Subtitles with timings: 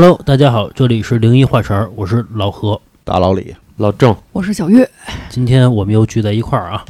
[0.00, 2.80] Hello，大家好，这里是零一话茬儿，我是老何。
[3.02, 4.88] 大老李，老郑，我是小月。
[5.28, 6.84] 今天我们又聚在一块儿啊，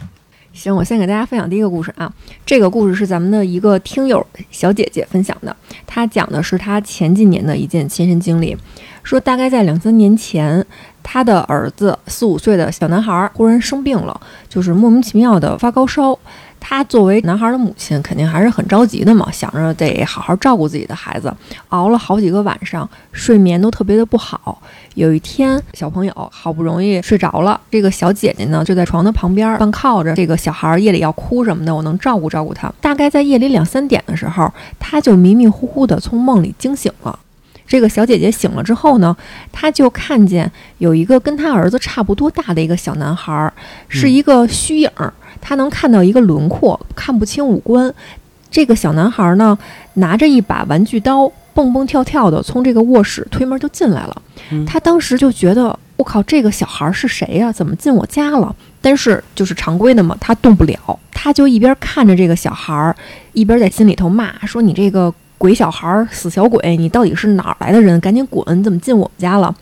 [0.52, 2.12] 行，我先给大家分享第一个故事啊。
[2.44, 8.54] 这个故事是咱们的一个听友小姐姐分享的，她讲的是她前几年的一件亲身经历，
[9.02, 10.62] 说大概在两三年前，
[11.02, 16.18] 她的儿子四五岁的小男孩忽然生病了，就是莫名其妙的发高烧。
[16.60, 21.32] 他作为男孩的母亲，肯定还是很着急的嘛，想着得好好照顾自己的孩子，
[21.68, 24.60] 熬了好几个晚上，睡眠都特别的不好。
[24.94, 32.72] 有一天，小朋友好不容易睡着了，这个小姐姐呢就在床的旁边半靠着，这个小孩夜里要哭什么的，我能照顾照顾他。
[32.80, 37.18] 大概在夜里两三点的时候，她就迷迷糊糊的从梦里惊醒了。
[37.68, 39.14] 这个小姐姐醒了之后呢，
[39.52, 43.52] 她就看见有一个跟她儿子差不多大的一个小男孩，
[43.88, 47.94] 是一个虚影儿，她能看到一个轮廓，看不清五官。
[48.50, 49.56] 这个小男孩呢，
[49.94, 54.22] 拿着一把玩具刀，蹦蹦跳跳的从这个卧室推门就进来了。
[54.50, 58.56] 嗯她当时就觉得，我靠，这个小孩是谁呀、怎么进我家了？
[58.80, 62.96] 但是就是常规的嘛，她动不了，她就一边看着这个小孩儿，
[63.34, 67.98] 一边在心里头骂说：“你这个鬼小孩儿，死小鬼，你到底是哪儿来的人？
[68.00, 68.58] 赶紧滚！
[68.58, 69.54] 你怎么进我们家了？”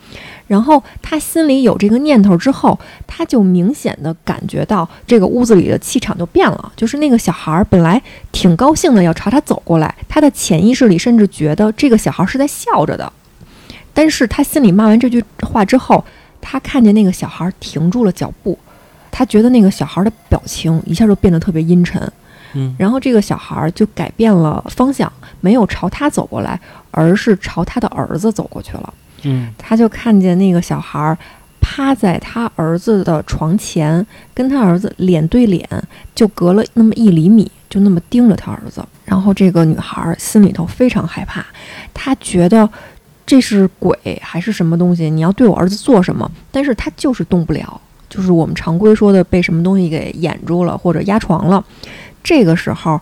[0.47, 13.11] 然后他心里有这个念头之后，他就明显的感觉到这个屋子里的气场就变了，就是那个小孩儿本来挺高兴的要朝他走过来，他的潜意识里甚至觉得这个小孩儿是在笑着的，
[13.93, 16.01] 但是他心里骂完这句话之后，
[16.39, 18.57] 他看见那个小孩儿停住了脚步，
[19.11, 22.01] 他觉得那个小孩儿的表情一下就变得特别阴沉，
[22.57, 26.59] 嗯然后这个小孩儿就改变了方向，没有朝他走过来，
[26.91, 28.93] 而是朝他的儿子走过去了。
[29.23, 31.17] 嗯他就看见那个小孩儿
[31.59, 35.67] 趴在他儿子的床前，跟他儿子脸对脸，
[36.15, 38.83] 就隔了那么一厘米，就那么盯着他儿子。
[39.05, 41.45] 然后这个女孩儿心里头非常害怕，
[41.93, 42.69] 她觉得
[43.25, 45.09] 这是鬼还是什么东西？
[45.09, 46.29] 你要对我儿子做什么？
[46.51, 51.63] 但是她就是动不了，就是我们常规说的被什么东西给掩住了或者压床了。
[52.23, 52.99] 这个时候，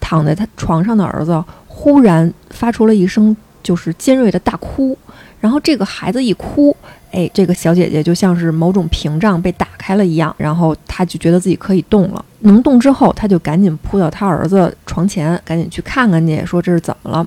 [0.00, 4.96] 躺在他床上的儿子忽然发出了一声就是尖锐的大哭，
[5.40, 6.74] 然后这个孩子一哭，
[7.10, 12.24] 哎，这个小姐姐就像是某种屏障被打开了一样，然后她就觉得自己可以动了。
[12.40, 17.26] 能动之后，她就赶紧扑到她儿子床前，赶紧去看看去，说这是怎么了。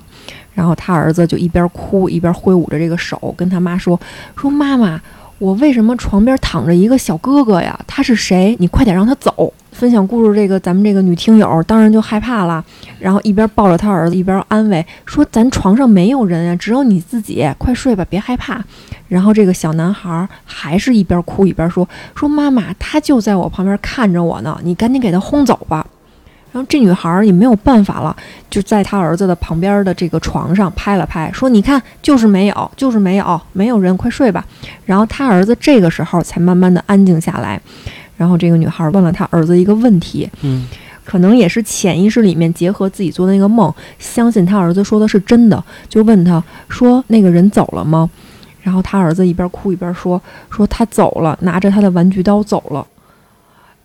[0.54, 3.98] 然后他儿子就一边哭一边挥舞着这个手，跟他妈说
[4.36, 5.00] ：“说妈妈，
[5.42, 7.76] 我为什么床边躺着一个小哥哥呀？
[7.84, 8.56] 他是谁？
[8.60, 12.64] 你快点让他走。”分享故事这个咱们这个女听友当然就害怕了，
[13.00, 18.62] 然后一边抱着他儿子一边安慰说：“咱床上没有人呀，只有你自己，快睡吧，别害怕。”
[19.08, 25.84] 然后这个小男孩还是一边哭一边说：“说妈妈，他就在我旁边看着我呢，你赶紧给他轰走吧。”
[26.52, 28.14] 然后这女孩也没有办法了，
[28.50, 34.44] 就在她儿子的旁边的这个床上拍了拍，说：“你看，就是没有，就是没有，没有人，快睡吧。”
[34.84, 37.60] 然后他儿子这个时候才慢慢的安静下来。
[38.18, 40.68] 然后这个女孩问了她儿子一个问题，嗯
[41.04, 48.08] 可能也是潜意识里面结合自己做的那个梦，相信他儿子说的是真的，就问他说：“那个人走了吗？”
[48.62, 52.86] 然后他儿子一边哭一边说：“说他走了，拿着他的玩具刀走了。”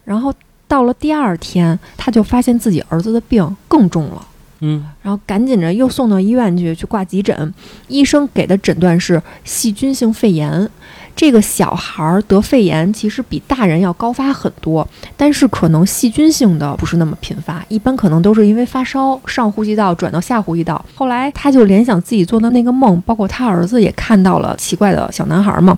[0.06, 0.32] 然后
[0.68, 4.28] 到了第二天，他就发现自己儿子的病更重了。
[4.60, 7.54] 嗯然后赶紧着又送到医院去去挂急诊，
[7.88, 10.68] 医生给的诊断是细菌性肺炎。
[11.16, 20.84] 这个小孩儿得肺炎其实比大人要高发很多，但是可能细菌性的不是那么频发，一般可能都是因为发烧上呼吸道转到下呼吸道。
[20.94, 25.76] 后来他就联想自己做的那个梦，包括他儿子也看到了奇怪的小男孩嘛，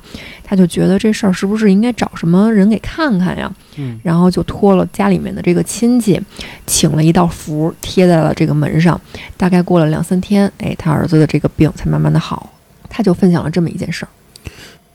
[0.50, 3.52] 他就觉得这事儿是不是应该找什么人给看看呀？
[3.78, 6.20] 嗯然后就托了家里面的这个亲戚，
[6.66, 9.00] 请了一道符贴在了这个门上。
[9.38, 12.50] 大概过了两三天，哎，他儿子的这个病才慢慢的好。
[12.90, 14.10] 他就分享了这么一件事儿，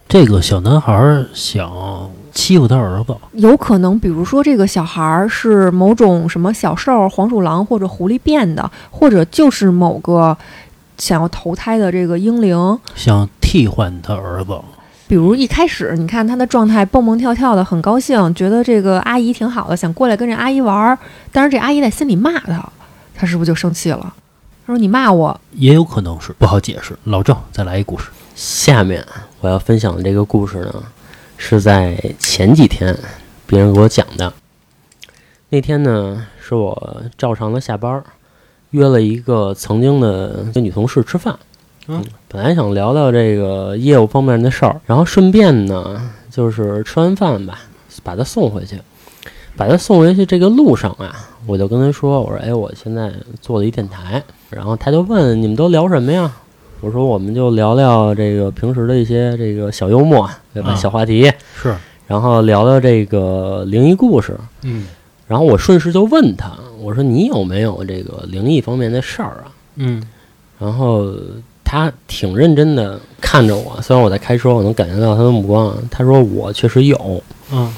[0.09, 10.37] 这个小男孩儿想欺负他儿子，有可能比如说这个小孩儿是某种什么小兽、黄鼠狼或者狐狸变的，或者就是某个
[10.99, 12.81] 想要投胎的这个婴灵。
[12.97, 14.61] 想替换他儿子。
[15.07, 20.99] 比如一开始你看他的状态蹦蹦跳跳的，很高兴，觉得这个阿姨挺好的，想过来跟这阿姨玩儿。
[21.31, 22.73] 但是这阿姨在心里骂他，
[23.15, 24.15] 他是不是就生气了？
[24.67, 26.97] 他说：“你骂我，也有可能是不好解释。
[27.05, 28.09] 老郑，再来一故事。
[28.35, 29.05] 下面
[29.41, 30.83] 我要分享的这个故事呢，
[31.37, 32.97] 是在前几天
[33.47, 34.33] 别人给我讲的。
[35.51, 38.03] 那天呢，是我照常的下班，
[38.71, 41.39] 约了一个曾经的一个女同事吃饭。
[41.89, 46.01] 嗯，本来想聊聊这个业务方面的事儿，然后顺便呢，
[46.31, 47.61] 就是吃完饭吧，
[48.03, 48.81] 把他送回去。
[49.57, 51.15] 把他送回去这个路上啊，
[51.47, 54.21] 我就跟他说：“我说，哎，我现在做了一电台。”
[54.51, 56.29] 然后他就问：“你们都聊什么呀？”
[56.83, 60.71] 我说我们就聊聊这个平时的一些这个小幽默，对吧？
[60.71, 61.73] 啊小话题，是，
[62.09, 64.37] 然后聊聊这个灵异故事。
[64.63, 64.87] 嗯
[65.29, 69.55] 然后我顺势就问他，我说你有没有这个灵异方面的事儿啊？
[69.77, 70.03] 嗯
[70.59, 71.15] 然后
[71.65, 75.77] 他挺认真的看着我，虽然我在开车，我能感觉到他的目光啊。
[75.91, 77.75] 他说我确实有，嗯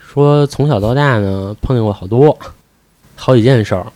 [0.00, 2.36] 说从小到大呢碰见过好多
[3.14, 3.86] 好几件事儿。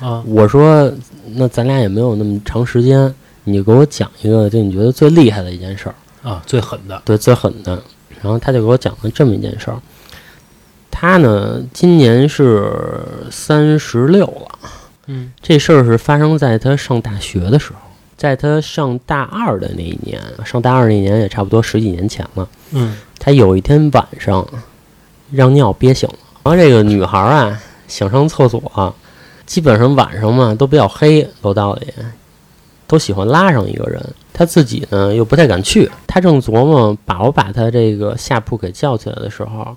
[0.00, 0.92] 啊我说
[1.34, 3.14] 那咱俩也没有那么长时间，
[3.44, 5.94] 你给我讲一个就你觉得最厉害的一件事儿，
[6.28, 7.80] 啊，最狠的，对，最狠的。
[8.20, 9.76] 然后他就给我讲了这么一件事儿。
[10.90, 12.72] 他呢今年是
[13.30, 14.58] 三十六了。
[15.06, 17.78] 嗯这事儿是发生在他上大学的时候，
[18.22, 22.48] 在他上大二的那一年，上大二那年也差不多十几年前了。
[22.70, 24.46] 嗯他有一天晚上
[25.32, 26.14] 让尿憋醒了，
[26.44, 28.94] 然后这个女孩儿啊想上厕所，
[29.44, 31.88] 基本上晚上嘛都比较黑，楼道里
[32.86, 34.00] 都喜欢拉上一个人，
[34.32, 39.76] 他自己呢又不太敢去，他正琢磨把我把他这个下铺给叫起来的时候，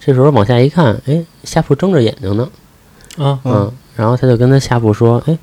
[0.00, 2.48] 这时候往下一看，哎，下铺睁着眼睛呢。
[3.18, 5.36] 啊嗯，然后他就跟他下铺说：“哎，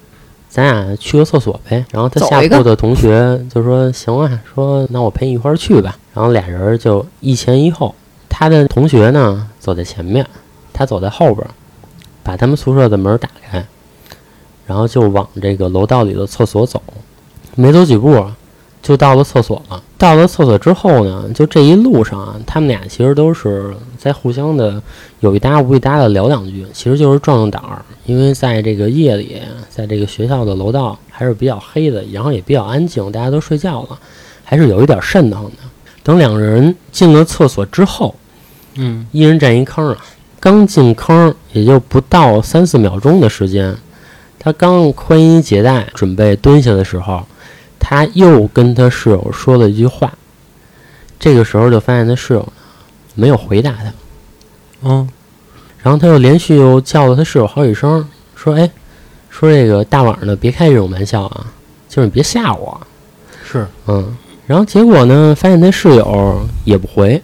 [0.50, 7.96] 咱俩去个厕所呗。”然后他下铺的同学就说：“行啊，说那我陪你一块儿去吧。”然后俩人就一前一后，
[8.28, 10.26] 他的同学呢走在前面，
[10.74, 11.52] 他走在后边儿，
[12.24, 13.66] 把他们宿舍的门打开，
[14.66, 16.82] 然后就往这个楼道里的厕所走。
[17.56, 18.26] 没走几步，
[18.82, 19.82] 就到了厕所了。
[19.98, 24.82] 到了厕所之后呢，就这一路上啊，他们俩其实都是在互相的
[25.20, 27.84] 有一搭无一搭的聊两句，其实就是壮壮胆儿。
[28.06, 29.38] 因为在这个夜里，
[29.70, 34.00] 在这个学校的楼道还是比较黑的，然后也比较安静，大家都睡觉了，
[34.44, 35.58] 还是有一点瘆得慌的。
[36.02, 38.16] 等两个人进了厕所之后，
[38.76, 39.98] 嗯一人占一坑啊。
[40.40, 43.76] 刚进坑也就不到三四秒钟的时间，
[44.40, 47.22] 他刚宽衣解带准备蹲下的时候，
[47.80, 50.14] 他又跟他室友说了一句话。
[51.18, 52.54] 这个时候就发现他室友
[53.16, 53.94] 没有回答他，
[54.84, 55.10] 嗯
[55.82, 58.70] 然后他又连续又叫了他室友好几声，说：“哎，
[59.30, 61.48] 说这个大晚上的别开这种玩笑啊，
[61.88, 62.80] 就是你别吓我。”
[63.44, 64.16] 是，嗯，
[64.46, 67.22] 然后结果呢，发现他室友也不回。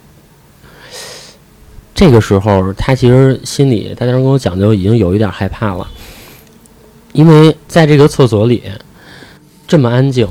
[1.94, 5.86] 这个时候，他其实心里，他当时跟我讲就已经有一点害怕了，
[7.12, 8.62] 因为在这个厕所里
[9.66, 10.28] 这么安静，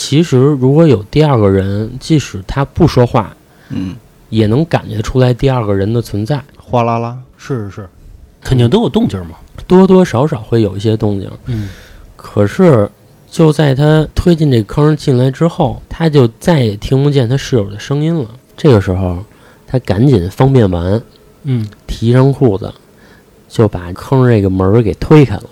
[0.00, 3.36] 其实如果有第二个人，即使他不说话，
[3.70, 3.96] 嗯，
[4.28, 7.88] 也能感觉出来第二个人的存在，哗啦啦，是是是，
[8.40, 9.34] 肯定都有动静嘛。
[9.66, 11.28] 多多少少会有一些动静。
[11.46, 11.68] 嗯
[12.14, 12.88] 可是，
[13.28, 18.24] 就在他推进这坑进来之后，他就再也听不见他室友的声音了。
[18.56, 19.18] 这个时候，
[19.66, 21.02] 他赶紧方便完，
[21.42, 22.72] 嗯提上裤子，
[23.48, 25.44] 就把坑这个门给推开了。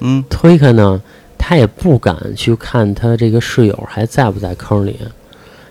[0.00, 1.00] 嗯推开呢，
[1.50, 4.96] 他也不敢去看他这个室友还在不在坑里，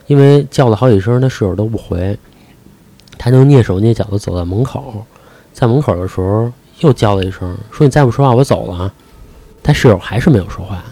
[0.07, 2.19] 因为叫了好几声，他室友都不回。
[3.17, 5.05] 他就蹑手蹑脚的走到门口，
[5.53, 8.93] 在门口的时候又叫了一声，说：“你再不说话，我走了啊。”
[9.63, 10.83] 他室友还是没有说话。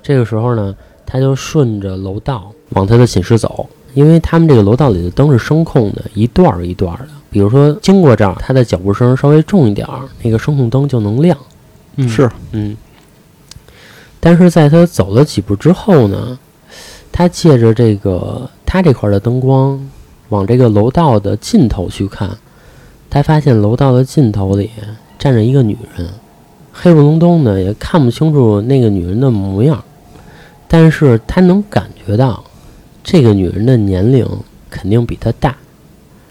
[0.00, 0.72] 这个时候呢，
[1.04, 7.08] 他就顺着楼道往他的寝室走，因为他们这个楼道里的灯是声控的，一段儿一段儿的。
[7.32, 11.36] 比如说经过这儿，他的脚步声稍微重一点儿，那个声控灯就能亮。
[11.96, 12.76] 嗯是，嗯，
[14.24, 16.38] 但是在他走了几步之后呢，
[17.12, 19.78] 他借着这个他这块儿的灯光，
[20.30, 22.30] 往这个楼道的尽头去看，
[23.10, 24.70] 他发现楼道的尽头里
[25.18, 26.08] 站着一个女人，
[26.72, 29.84] 黑不隆冬的，也看不清楚那个女人的模样，
[30.68, 32.42] 但是他能感觉到
[33.02, 34.26] 这个女人的年龄
[34.70, 35.54] 肯定比他大，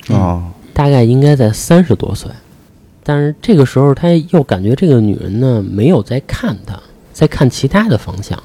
[0.09, 0.41] 哦，
[0.73, 2.31] 大概应该在三十多岁，
[3.03, 6.81] 但是这个时候他又感觉这个女人呢没有在看他，
[7.13, 8.38] 在看其他的方向。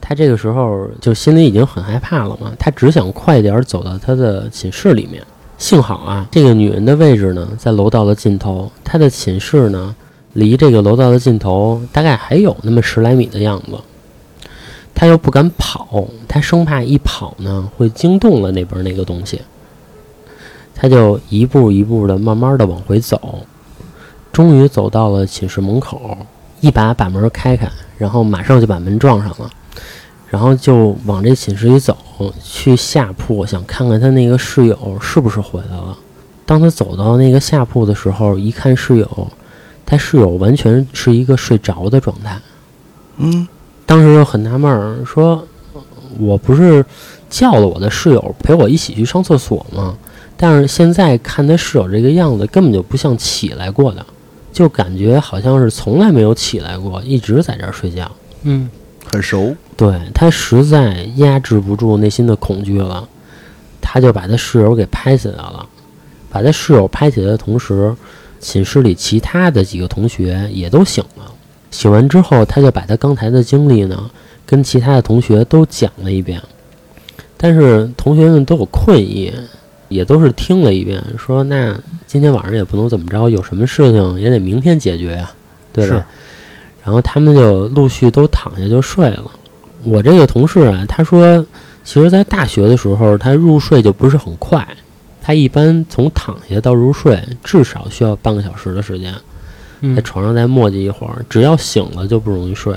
[0.00, 5.22] 他这个时候就心里已经很害怕了嘛，他只想快点走到他的寝室里面。
[5.56, 9.94] 幸好啊，这个女人的位置呢在楼道的尽头，她的寝室呢
[10.34, 13.78] 离这个楼道的尽头大概还有那么十来米的样子。
[14.94, 19.40] 他又不敢跑，他生怕一跑呢会惊动了那边那个东西。
[20.74, 23.38] 他就一步一步的慢慢的往回走，
[24.32, 26.18] 终于走到了寝室门口，
[26.64, 29.50] 一把把门开开，然后马上就把门撞上了，
[30.30, 31.94] 然后就往这寝室里走，
[32.42, 35.94] 去下铺想看看他那个室友是不是回来了。
[36.46, 39.28] 当他走到那个下铺的时候，一看室友，
[39.84, 42.40] 他室友完全是一个睡着的状态。
[43.18, 43.46] 嗯
[43.84, 45.46] 当时就很纳闷儿，说
[46.18, 46.82] ：“我不是
[47.28, 49.94] 叫了我的室友陪我一起去上厕所吗？
[50.38, 54.04] 但是现在看他室友这个样子，根本就不像起来过的，
[54.54, 58.10] 就感觉好像是从来没有起来过，一直在这儿睡觉。
[58.44, 58.70] 嗯
[59.12, 59.54] 很熟。
[59.76, 63.06] 对他实在压制不住内心的恐惧了，
[63.80, 65.66] 他就把他室友给拍起来了。
[66.30, 67.94] 把他室友拍起来的同时，
[68.40, 71.30] 寝室里其他的几个同学也都醒了。
[71.72, 74.08] 醒完之后，他就把他刚才的经历呢，
[74.46, 76.40] 跟其他的同学都讲了一遍。
[77.36, 79.32] 但是同学们都有困意，
[79.94, 85.30] 也都是听了一遍，说那今天晚上也不能怎么着，有什么事情也得明天解决呀，
[85.72, 86.04] 对吧？
[86.84, 89.30] 然后他们就陆续都躺下就睡了。
[89.84, 91.44] 我这个同事啊，他说，
[91.84, 94.66] 其实，在大学的时候，他入睡就不是很快。
[95.22, 99.14] 他一般从躺下到入睡至少需要半个小时的时间，
[99.94, 102.76] 在床上再磨叽一会儿，只要醒了就不容易睡。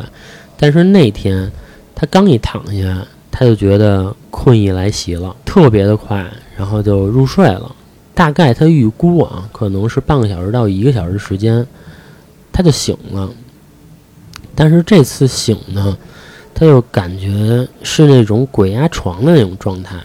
[0.58, 1.52] 但是那天
[1.94, 6.26] 他刚一躺下，他就觉得困意来袭了，特别的快，
[6.58, 7.74] 然后就入睡了。
[8.14, 11.66] 大概他预估啊，可能是半个小时到一个小时时间，
[12.52, 13.30] 他就醒了。
[14.56, 15.96] 但是这次醒呢，
[16.56, 19.96] 他又感觉是那种鬼压床的那种状态。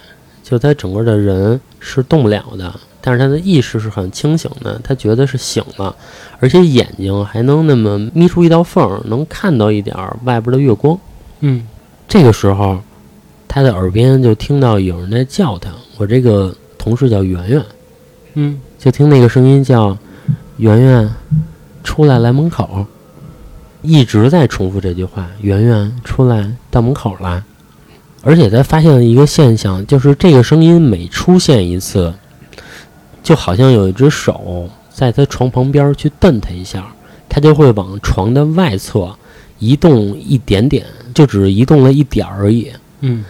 [0.43, 5.97] 就他整个的人是动不了的，但是他的意识是很清醒的，他觉得是醒了，
[6.39, 10.99] 而且眼睛还能那么眯出一道缝，能看到一点外边的月光。
[11.41, 11.67] 嗯，
[12.07, 12.83] 这个时候，
[13.49, 15.71] 他的耳边就听到有人在叫他。
[16.03, 17.65] 我这个同事叫圆圆，
[18.35, 19.97] 嗯，就听那个声音叫
[20.59, 21.09] “圆圆，
[21.85, 22.85] 出来，来门口”，
[23.83, 27.41] 一直在重复这句话：“圆圆，出来，到门口来。”
[28.25, 32.13] 而且他发现了一个现象，就是这个声音每出现一次，
[33.23, 36.85] 就好像有一只手在他床旁边去蹬他一下，
[37.29, 39.17] 他就会往床的外侧
[39.61, 42.73] 移动一点点，就只移动了一点儿而已。
[43.03, 43.25] 嗯，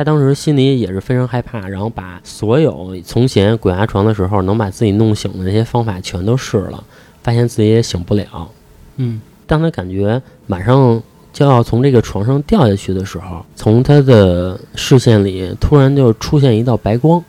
[0.00, 6.82] 他当时心里也是非常害怕，然后把所有从前鬼压床的时候能把自己弄醒的那些方法全都试了，
[7.22, 8.50] 发现自己也醒不了。
[8.96, 11.02] 嗯，当他感觉马上。
[11.32, 17.22] 就要从这个床上掉下去的时候，从他的视线里突然就出现一道白光，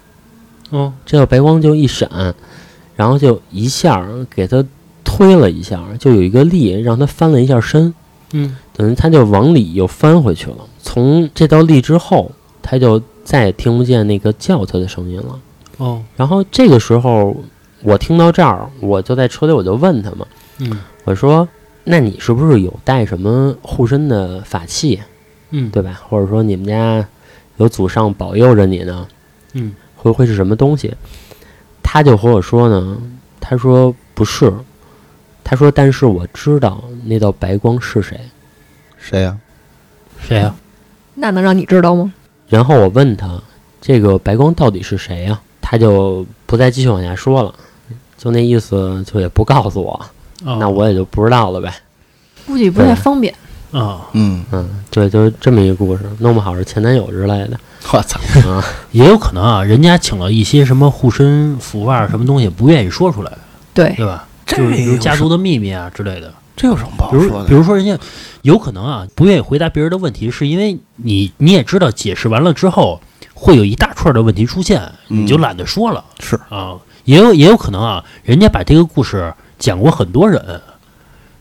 [0.71, 2.09] 哦，这道白光就一闪，
[2.95, 4.65] 然后就一下给他
[5.03, 7.93] 推了一下，就有一个力让他翻了一下身，
[8.33, 10.57] 嗯，等于他就往里又翻回去了。
[10.81, 12.31] 从这道力之后，
[12.71, 15.37] 他就再也听不见那个叫他的声音了。
[15.75, 17.35] 哦，然后这个时候
[17.83, 20.25] 我听到这儿，我就在车里，我就问他嘛，
[20.59, 21.45] 嗯，我说。
[21.83, 25.01] 那你是不是有带什么护身的法器？
[25.49, 25.99] 嗯，对吧？
[26.07, 27.05] 或者说你们家
[27.57, 29.07] 有祖上保佑着你呢？
[29.53, 30.93] 嗯，会会是什么东西？
[31.81, 32.97] 他就和我说呢，
[33.39, 34.53] 他说不是，
[35.43, 38.17] 他说但是我知道那道白光是谁，
[38.97, 39.35] 谁呀？
[40.19, 40.55] 谁呀？
[41.15, 42.13] 那能让你知道吗？
[42.51, 43.41] 然后我问他
[43.81, 45.39] 这个白光到底是谁呀？
[45.61, 47.53] 他就不再继续往下说了，
[48.17, 49.99] 就那意思，就也不告诉我。
[50.43, 51.73] 那我也就不知道了呗，
[52.45, 53.33] 估计不太方便
[53.71, 54.01] 啊。
[54.11, 57.57] 嗯嗯，对，就这么一个故事，弄不好是前男友之类的。
[57.93, 63.31] 我操啊， 也有可能啊，人家请了一些什么护身符啊，什么东西不愿意说出来，
[63.73, 64.27] 对对吧？
[64.45, 66.33] 就是比如家族的秘密啊之类的。
[66.57, 67.47] 这有什么不好比如说的？
[67.47, 67.97] 比如说人家
[68.41, 73.01] 有可能啊，不愿意回答别人的问题，是因为你你也知道解释完了之后
[73.33, 76.03] 会有一大串的问题出现，你就懒得说了。
[76.19, 79.33] 是啊，也有也有可能啊，人家把这个故事。
[79.59, 80.59] 讲过很多人，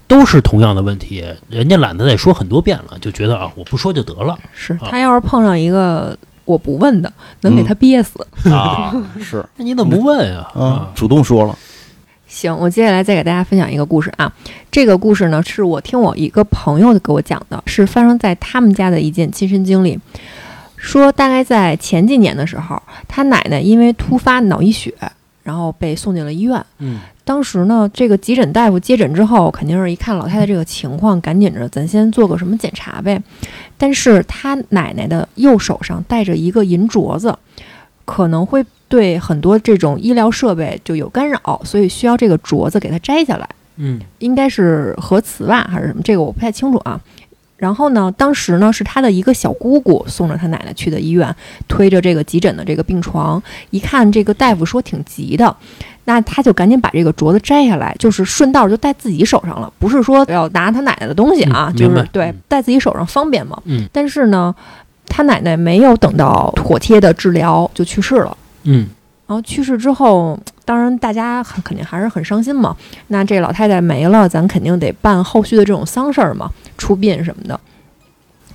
[0.07, 4.39] 都是同样的问题，人家懒得再说很多遍了，就觉得啊，我不说就得了。
[4.53, 6.15] 是他要是碰上一个
[6.45, 8.93] 我不问的，能给他憋死啊！
[9.23, 10.53] 是， 那你怎么不问啊？
[10.55, 11.57] 啊，主动说了。
[12.31, 14.33] 行，我接下来再给大家分享一个故事啊。
[14.71, 19.99] 这个故事呢，是我听我一个朋友给我讲的，是发生在他们家的一件亲身经历。
[20.77, 24.95] 说大概在前几年的时候，他奶奶因为突发脑溢血，
[25.43, 26.65] 然后被送进了医院。
[26.79, 27.01] 嗯。
[27.25, 33.21] 当时呢，这个急诊大夫接诊之后，肯定是一看老太太这个情况，赶紧着咱先做个什么检查呗。
[33.77, 37.37] 但是他奶奶的右手上戴着一个银镯子，
[38.05, 43.49] 可能会对很多这种医疗设备就有干扰，所以需要这个镯子给它摘下来。
[43.77, 46.03] 嗯，应该是核磁吧，还是什么？
[46.03, 47.01] 这个我不太清楚啊。
[47.57, 51.35] 然后呢，当时呢是他的一个小姑姑送着他奶奶去的医院，
[51.69, 55.55] 推着这个急诊的这个病床，一看这个大夫说挺急的。
[56.07, 63.57] 那他就赶紧把这个镯子摘下来，就是顺道就戴自己手上了，不是说要拿他奶奶的东西啊，就是对戴自己手上方便嘛。
[63.67, 63.89] 嗯。
[63.93, 64.55] 但是呢，
[65.07, 68.37] 他奶奶没有等到妥帖的治疗就去世了。
[68.65, 68.89] 嗯。
[69.27, 72.77] 然后去世之后，当然大家肯定还是很伤心嘛。
[73.09, 77.59] 那这老太太没了，咱肯定得办后续的这种丧事儿嘛，出殡什么的。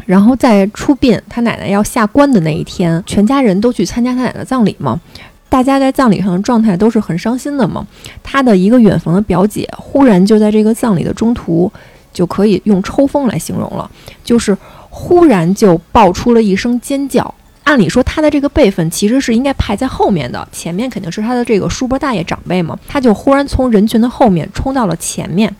[0.06, 5.00] 然后在出殡，他奶奶要下棺的那一天，全家人都去参加他奶奶的葬礼嘛。
[5.48, 7.88] 大家在葬礼上的状态都是很伤心的嘛。
[8.22, 11.72] 他的一个远房的表姐，忽然就在这个葬礼的中途，
[12.12, 13.90] 就可以用抽风来形容了，
[14.26, 14.56] 就是
[14.90, 17.34] 忽然就爆出了一声尖叫。
[17.66, 22.80] 按理说，他的这个辈分其实是应该排在后面的，前面肯定是他的这个叔伯大爷长辈嘛。
[22.88, 25.54] 他就忽然从人群的后面冲到了前面，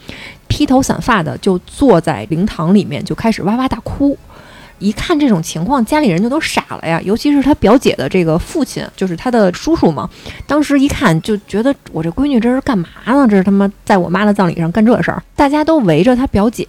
[0.48, 4.18] 披头散发的就坐在灵堂里面，就开始哇哇大哭。
[4.78, 10.08] 一看这种情况，家里人就都傻了呀，尤其是他表姐的这个父亲，就是他的叔叔嘛。
[10.46, 13.26] 当时一看就觉得我这闺女这是干嘛呢？
[13.28, 16.68] 这是他妈在我妈的葬礼上干这事儿，大家都围着他表姐。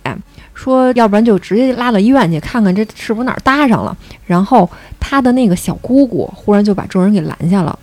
[0.56, 3.96] 说，要不然就直接拉到医院去看看，这是不是哪儿搭上了？
[4.24, 7.78] 然后他的那个小姑姑忽然就把众人给拦下了，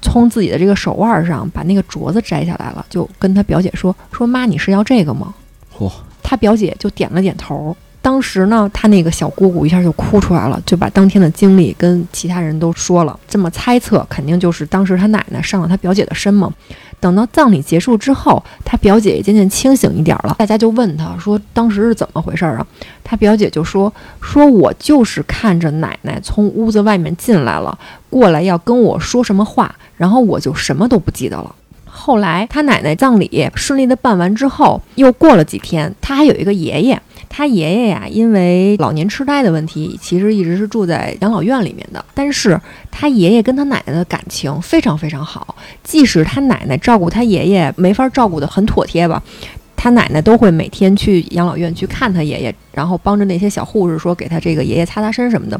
[0.00, 5.34] 从自己的这个手腕上把那个镯子摘下来了，就跟他表姐说：“说妈，你是要这个吗？”
[5.78, 5.92] 嚯！
[6.22, 7.76] 他表姐就点了点头。
[8.02, 13.18] 当时呢，他那个小姑姑一下就哭出来了，就把当天的经历跟其他人都说了。
[13.28, 16.50] 这么猜测，肯定就是当时他奶奶上了他表姐的身嘛。
[16.98, 20.34] 等到葬礼结束之后，他表姐也渐渐清醒一点了。
[20.38, 22.66] 大家就问他说：“当时是怎么回事儿啊？”
[23.02, 27.78] 他表姐就说：“说我就是看着奶奶从屋子外面进来了，
[28.10, 31.54] 过来要跟我说什么话，然后我就什么都不记得了。”
[31.86, 37.00] 后来他奶奶葬礼顺利的办完之后，又过了几天，他还有一个爷爷。
[37.32, 42.04] 他爷爷呀，因为老年痴呆的问题，其实一直是住在养老院里面的。
[42.12, 42.60] 但是
[42.90, 49.22] 他爷爷跟他奶奶的感情非常非常好，即使他奶奶照顾他爷爷没法照顾得很妥帖吧，
[49.76, 55.58] 他奶奶都会每天去养老院去看他爷爷，然后帮着那些小护士说给他这个爷爷擦擦身什么的。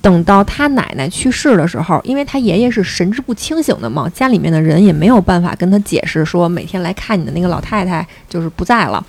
[0.00, 9.04] 等到他奶奶去世的时候，因为他爷爷是神志不清醒的嘛，家里面的人也没有办法跟他解释说每天来看你的那个老太太就是不在了。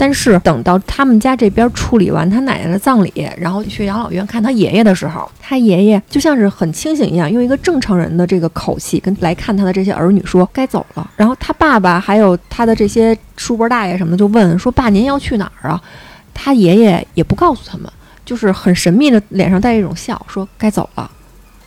[0.00, 11.10] 但是等到他们家这边处理完他奶奶的葬礼，然后去养老院看他爷爷的时候，他爷爷就像是很清醒一样，用一个正常人的这个口气跟来看他的这些儿女说该走了。
[11.16, 15.78] 然后他爸爸还有他的这些叔伯大爷什么的就问说：“爸，您要去哪儿啊？”
[16.32, 17.86] 他爷爷也不告诉他们，
[18.24, 21.10] 就是很神秘的，脸上带一种笑，说：“该走了，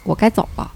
[0.03, 0.71] 我该走了。”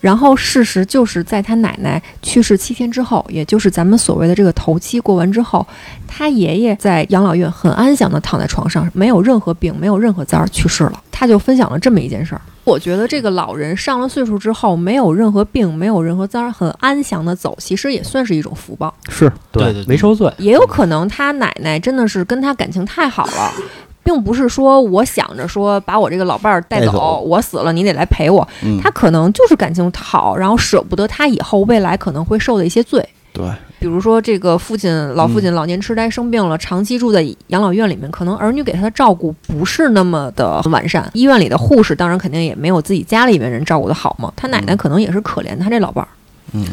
[0.00, 5.66] 然后事实就是在他奶奶去世七天之后，也就是咱们所谓的这个头七过完之后，
[6.06, 11.02] 他爷爷在养老院很安详的躺在床上，没有任何病，没有任何灾儿去世了。
[11.10, 12.40] 他就分享了这么一件事儿。
[12.62, 18.94] 我觉得这个老人上了岁数之后，没有任何病，没有任何灾儿，很安详的走，其实也算是一种福报。
[19.08, 20.32] 是对对，没受罪。
[20.38, 23.52] 也有可能他奶奶真的是跟他感情太好了。
[24.08, 28.48] 并不是说我想着说把我这个老伴儿带走，我死了你得来陪我。
[28.82, 33.06] 他可能就是感情好，然后舍不得他以后未来可能会受的一些罪。
[33.34, 33.44] 对，
[33.78, 41.06] 比如说这个父亲老父亲老年痴呆生病了，长期住在养老院里面，可能儿女给他的照顾不是那么的完善。
[41.12, 44.32] 医院里的护士当然肯定也没有自己家里面人照顾的好嘛。
[44.34, 46.08] 他奶奶可能也是可怜他这老伴儿。
[46.54, 46.64] 嗯，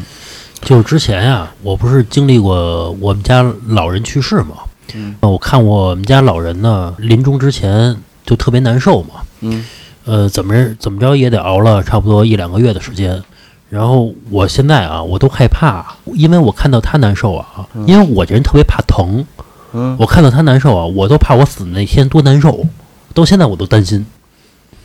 [0.62, 4.56] 就是之前呀，我不是经历过我们家老人去世嘛。
[4.94, 9.14] 嗯，我看我们家老人呢，临终之前就特别难受嘛。
[9.40, 9.64] 嗯，
[10.04, 13.22] 呃，怎么怎么着也得熬了差不多一两个月的时间。
[13.68, 19.26] 然后我现在啊，我都害怕，因为我看到他难受啊，因为我这人特别怕疼。
[19.72, 22.64] 嗯，我看到他难受啊，我都怕我死的那天多难受。
[23.12, 24.06] 到现在我都担心，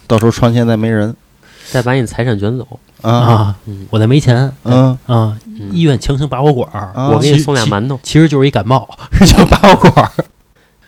[0.08, 1.16] 到时候床前再没人，
[1.72, 2.68] 再把你财产卷走。
[3.02, 3.56] 啊！
[3.90, 4.96] 我再没钱，嗯。
[5.08, 5.36] 啊，
[5.72, 8.88] 医院强行拔我管儿，我给你送俩馒头，其实就是一感冒，
[9.26, 10.12] 就拔我管儿。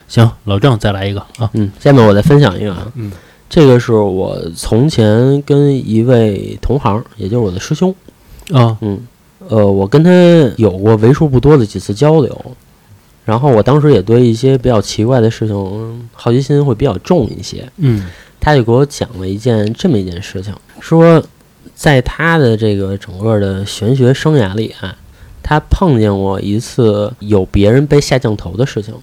[0.07, 3.11] 行，老郑再来一个啊，嗯，下面我再分享一个啊，嗯，
[3.49, 7.89] 这个是我从前跟一位同行，也就是我的师兄
[8.51, 9.07] 啊，嗯，
[9.47, 10.11] 呃，我跟他
[10.57, 12.39] 有过为数不多的几次交流，
[13.25, 18.05] 然后我当时也对一些比较奇怪的事情好奇心会比较重一些，嗯，
[18.39, 21.23] 他就给我讲了一件这么一件事情，说
[21.73, 24.93] 在他的这个整个的玄学生涯里啊，
[25.41, 28.93] 他碰见过一次有别人被下降头的事情。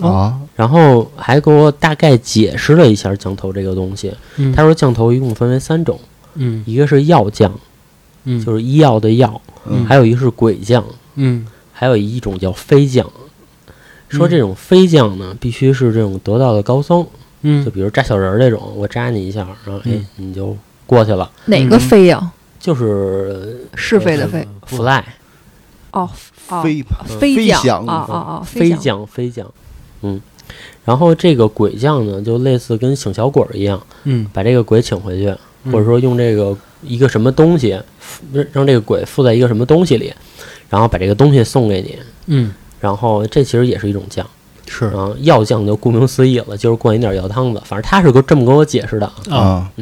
[0.00, 4.10] 啊，然后还给我大概解释了一下降头这个东西。
[4.36, 4.50] 嗯。
[4.54, 6.00] 他说降头一共分为三种，
[6.36, 6.64] 嗯。
[6.66, 7.52] 一个是药降，
[8.24, 9.84] 嗯，就是医药的药，嗯。
[9.84, 10.82] 还有一个是鬼降，
[11.16, 11.46] 嗯。
[11.74, 13.06] 还有一种叫飞降。
[14.08, 17.06] 说这种飞降呢，必须是这种得道的高僧，
[17.42, 17.62] 嗯。
[17.62, 20.06] 就比如扎小人儿这种，我扎你一下，然后哎嗯。
[20.16, 20.56] 你就
[20.92, 22.32] 过去了，哪个飞呀？
[22.60, 24.46] 就是是非的非。
[24.66, 25.02] fly
[25.90, 26.06] 哦
[26.48, 26.84] 哦，飞
[27.18, 29.06] 飞翔将啊啊啊，飞将。
[29.06, 29.50] 飞将，
[30.02, 30.20] 嗯。
[30.84, 35.34] 然后这个鬼将呢，就类似跟请小鬼儿一样，嗯把这个鬼请回去，
[35.72, 37.80] 或者说用这个一个什么东西，
[38.32, 40.12] 让让这个鬼附在一个什么东西里，
[40.68, 44.26] 然后把这个东西送给你，嗯然后这其实也是一种将，
[44.66, 49.06] 是啊药将就顾名思义了，就是灌一点药汤子，反正他是个这么跟我解释的。
[49.30, 49.72] 啊啊，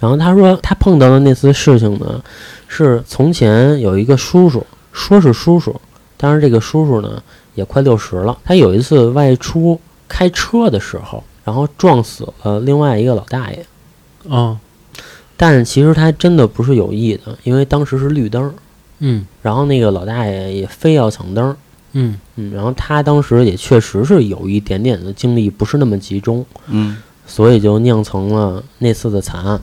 [0.00, 2.22] 然后他说他碰到的那次事情呢，
[2.68, 5.74] 是从前有一个叔叔，说是叔叔，
[6.16, 7.22] 但是这个叔叔呢
[7.54, 13.66] 也快六十了，他有一次外出开车的时候，然后撞死了另外一个老大爷。
[14.24, 14.58] 哦，
[15.36, 18.54] 但其实他真的不是有意的，因为当时是绿灯，
[19.00, 19.26] 嗯。
[19.42, 21.56] 然后那个老大爷也非要抢灯，
[21.92, 22.18] 嗯。
[22.36, 26.98] 嗯，然后他当时也确实是有一点点的精力不是那么集中，嗯。
[27.26, 29.60] 所以就酿成了那次的惨案。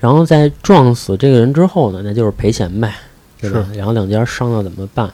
[0.00, 2.92] 然后在撞死这个人之后呢，那就是赔钱呗，
[3.40, 3.66] 对吧？
[3.74, 5.08] 然后两家商量怎么办。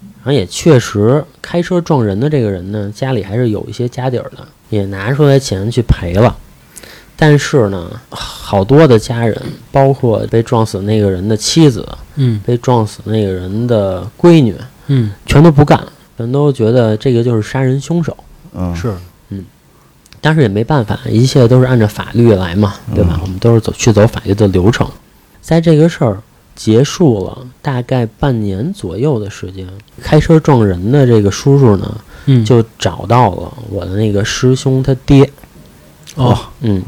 [0.00, 6.36] 然后也确实，开车撞人的这个人呢，家里还是有一些家底儿的，也拿出来钱去赔了。
[7.16, 9.40] 但是呢，好多的家人，
[9.72, 14.54] 包括被撞死那个人的妻子，嗯被撞死那个人的闺女，
[14.86, 15.82] 嗯，全都不干，
[16.16, 18.16] 全都觉得这个就是杀人凶手。
[18.54, 18.94] 嗯，是，
[20.20, 23.14] 但是也没办法，一切都是按照法律来嘛，对吧？
[23.14, 24.88] 嗯我们都是走去走法律的流程。
[25.40, 26.20] 在这个事儿
[26.54, 29.66] 结束了大概半年左右的时间，
[30.02, 35.30] 开车撞人的这个叔叔呢，嗯就找到了我的那个师兄他爹，
[36.16, 36.82] 哦嗯，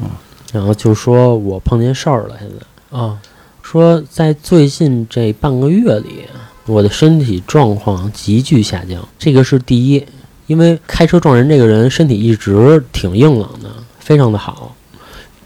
[0.52, 3.16] 然后就说我碰见事儿了，现在哦
[3.62, 6.24] 说在最近这半个月里，
[6.66, 10.04] 我的身体状况急剧下降，这个是第一，
[10.50, 14.74] 因为开车撞人这个人身体一直挺硬朗的，非常的好，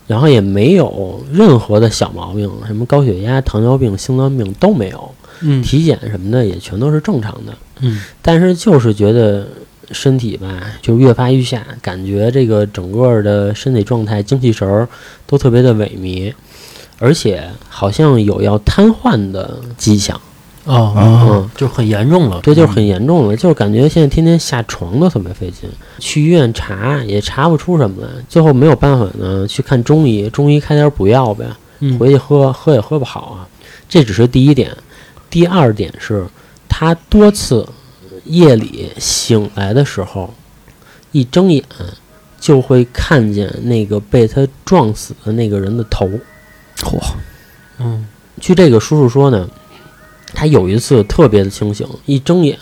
[0.06, 9.46] 然后也没有任何的小毛病，什么高血压、糖尿病、心脏病都没有，嗯体检什么的也全都是正常的，嗯但是就是觉得
[9.90, 10.48] 身体吧，
[10.80, 14.88] 就越发愈下，感觉这个整个的身体状态、精气神儿
[15.26, 16.32] 都特别的萎靡，
[16.98, 20.18] 而且好像有要瘫痪的迹象。
[20.64, 31.46] 哦啊嗯，就很严重了，这就是很严重了，就是感觉现在天天下床都特别费劲，去医院查也查不出什么来，最后没有办法呢，去看中医，中医开点补药呗，
[31.80, 31.98] 嗯。
[31.98, 33.48] 回去喝喝也喝不好啊。
[33.88, 34.74] 这只是第一点，
[35.28, 36.26] 第二点是
[36.66, 37.68] 他多次
[38.24, 40.32] 夜里醒来的时候，
[41.12, 41.62] 一睁眼
[42.40, 46.08] 就会看见那个被他撞死的那个人的头。
[46.78, 46.98] 嚯，
[47.78, 48.06] 嗯。
[48.40, 49.48] 据这个叔叔说呢，
[50.34, 52.58] 他有一次特别的清醒，一睁眼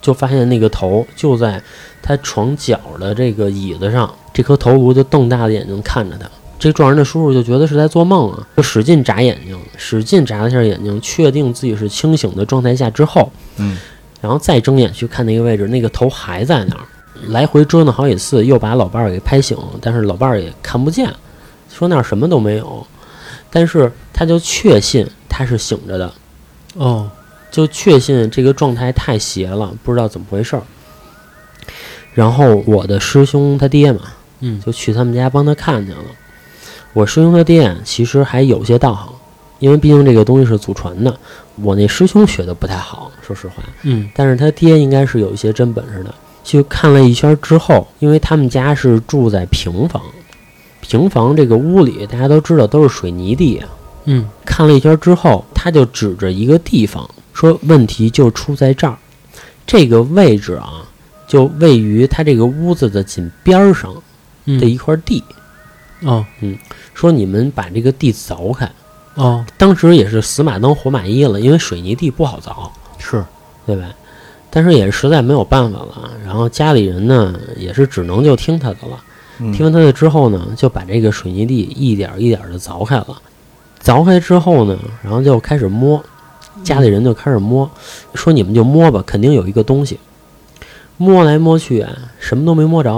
[0.00, 1.60] 就发现那个头就在
[2.02, 6.28] 他床角的这个椅子上，这颗头颅就瞪大了眼睛看着他。
[6.58, 13.76] 这撞人的叔叔就觉得是在做梦啊，就使劲眨眼睛，使劲眨了一下眼睛，确定自己是清醒的状态下之后，嗯，
[14.20, 16.82] 然后再睁眼去看那个位置，那个头还在那儿，
[17.28, 21.08] 来回折腾好几次，又把老伴儿给拍醒，但是老伴儿也看不见，
[21.72, 22.84] 说那儿什么都没有，
[23.50, 26.12] 但是他就确信他是醒着的，
[26.78, 27.10] 哦
[27.50, 30.62] 就确信这个状态太邪了，不知道怎么回事儿。
[32.14, 34.00] 然后我的师兄他爹嘛，
[34.40, 35.98] 嗯就去他们家帮他看去了。
[36.92, 39.12] 我师兄他爹其实还有些道行，
[39.60, 41.18] 因为毕竟这个东西是祖传的。
[41.56, 46.14] 我那师兄学的不太好，说实话，嗯但是他爹应该是有一些真本事的。
[46.44, 50.02] 去看了一圈之后，因为他们家是住在平房，
[50.80, 53.68] 平房这个屋里大家都知道都是水泥地啊。
[54.10, 58.96] 嗯看了一圈之后，他就指着一个地方说：“问题就出在这儿，
[59.66, 60.82] 这个位置啊，
[61.28, 63.94] 就位于他这个屋子的紧边儿上
[64.46, 65.22] 嗯的一块地。
[66.00, 66.56] 哦嗯
[66.94, 68.70] 说你们把这个地凿开。
[69.14, 73.22] 哦当时也是死马当活马医了，因为水泥地不好凿，是
[73.66, 73.90] 对吧？
[74.50, 76.10] 但是也是实在没有办法了。
[76.24, 79.04] 然后家里人呢，也是只能就听他的了。
[79.40, 83.20] 嗯听完他的之后呢，就把这个水泥地一点儿一点的凿开了。
[83.88, 86.04] 凿开之后呢，然后就开始摸，
[86.62, 87.70] 家里人就开始摸，
[88.12, 89.98] 说你们就摸吧，肯定有一个东西。
[90.98, 92.92] 摸来摸去啊，什么都没摸着。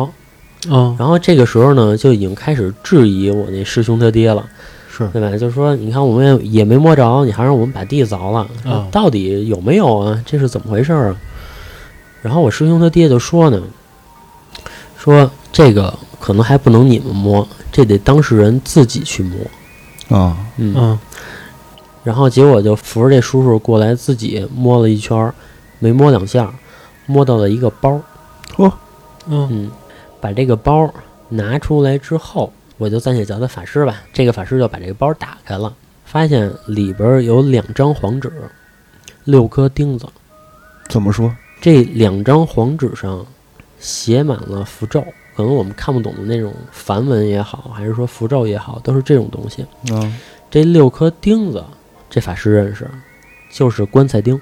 [0.69, 4.45] 哦然后这个时候呢，就已经开始质疑我那师兄他爹了，
[4.91, 5.37] 是对吧？
[5.39, 10.21] 就说你看我们也也没摸着，你还让我们把地凿了，啊到底有没有啊？
[10.27, 11.17] 这是怎么回事儿啊？
[12.21, 13.63] 然后我师兄他爹就说呢，
[14.99, 19.39] 说这个可能还不能你们摸，这得当事人自己去摸。
[20.11, 20.99] 啊，嗯，嗯
[22.05, 25.35] 然后结果就扶着这叔叔过来，自己摸了一圈儿，
[25.79, 26.53] 没摸两下，
[27.07, 28.01] 摸到了一个包。
[28.59, 28.73] 嗯
[29.27, 29.71] 嗯，
[30.21, 30.93] 把这个包
[31.29, 34.03] 拿出来之后，我就暂且叫他法师吧。
[34.13, 35.73] 这个法师就把这个包打开了，
[36.05, 38.33] 发现里边儿有两张黄纸，
[39.25, 40.07] 六颗钉子。
[40.89, 41.35] 怎么说？
[41.61, 43.25] 这两张黄纸上
[43.81, 45.01] 写满了符咒，
[45.35, 49.67] 可能我们看不懂的那种梵文也好，还是说符咒也好，都是这种东西。
[49.91, 50.17] 嗯，
[50.49, 51.65] 这六颗钉子，
[52.09, 52.89] 这法师认识，
[53.51, 54.41] 就是棺材钉。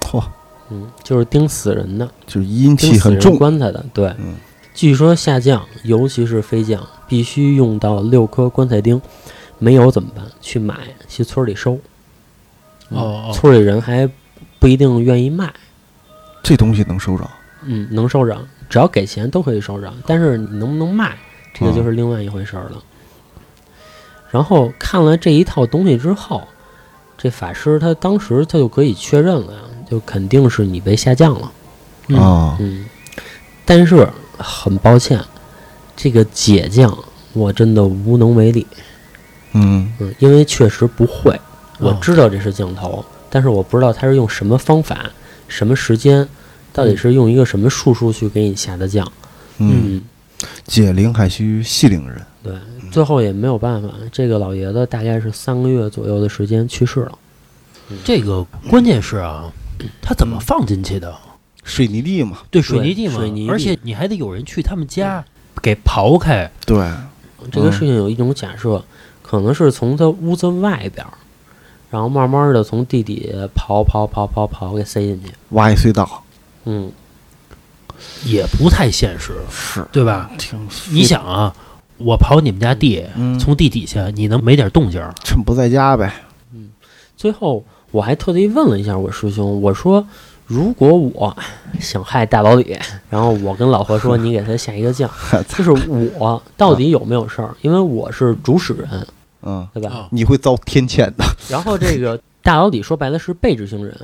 [0.00, 0.22] 嚯，
[0.70, 3.38] 嗯，就是钉死人的，就是阴气很重。
[3.38, 3.82] 棺材的。
[3.94, 4.34] 对，嗯
[4.74, 9.00] 据说下降，尤其是飞降，必须用到六颗棺材钉，
[9.58, 10.24] 没有怎么办？
[10.40, 10.74] 去买，
[11.08, 11.78] 去村里收。
[12.88, 14.10] 嗯哦哦村里人还
[14.58, 15.52] 不一定愿意卖。
[16.42, 17.28] 这东西能收着？
[17.64, 18.36] 嗯，能收着。
[18.70, 21.18] 只要给钱都可以收着，但是你能不能卖，
[21.52, 22.82] 这个就是另外一回事儿了。
[24.30, 26.42] 然后看了这一套东西之后，
[27.18, 29.58] 这法师他当时他就可以确认了呀，
[29.90, 31.52] 就肯定是你被下降了。
[32.06, 32.86] 嗯啊，嗯，
[33.64, 35.20] 但是很抱歉，
[35.96, 36.96] 这个解降
[37.32, 38.66] 我真的无能为力。
[39.52, 41.38] 嗯嗯，因为确实不会，
[41.78, 45.10] 我哦知道这是降头，但是我不知道他是用什么方法、
[45.48, 46.28] 什么时间，
[46.72, 49.10] 到底是用一个什么术数去给你下的降。
[49.58, 50.02] 嗯，嗯，
[50.64, 52.20] 解铃还须系铃人。
[52.42, 52.54] 对，
[52.90, 57.18] 最后也没有办法，这个老爷子大概是三个月左右的时间去世了。
[58.04, 59.52] 这个关键是啊，
[60.00, 61.14] 他怎么放进去的？
[61.62, 65.22] 水泥地嘛，对，水泥地嘛，水泥地而且你还得有人去他们家
[65.60, 66.50] 给刨开。
[66.64, 66.90] 对，
[67.52, 68.82] 这个事情有一种假设，
[69.22, 71.12] 可能是从他屋子外边儿，
[71.90, 75.30] 然后慢慢的从地底刨刨刨刨刨给塞进去。
[75.50, 76.24] 挖一隧道
[76.70, 76.92] 嗯，
[78.24, 80.30] 也不太现实，是对吧？
[80.38, 80.58] 挺，
[80.92, 81.52] 你想啊，
[81.98, 85.12] 我刨你们家地，嗯从地底下你能没点动静儿？
[85.24, 86.12] 趁不在家呗。
[87.16, 90.06] 最后我还特地问了一下我师兄，我说
[90.46, 91.36] 如果我
[91.80, 92.78] 想害大老李，
[93.10, 95.10] 然后我跟老何说你给他下一个降，
[95.48, 95.70] 就是
[96.16, 97.54] 我到底有没有事儿？
[97.62, 99.06] 因为我是主使人，
[99.42, 99.90] 嗯，对吧？
[99.90, 101.24] 啊你会遭天谴的。
[101.48, 103.94] 然后这个大老李说白了是被执行人，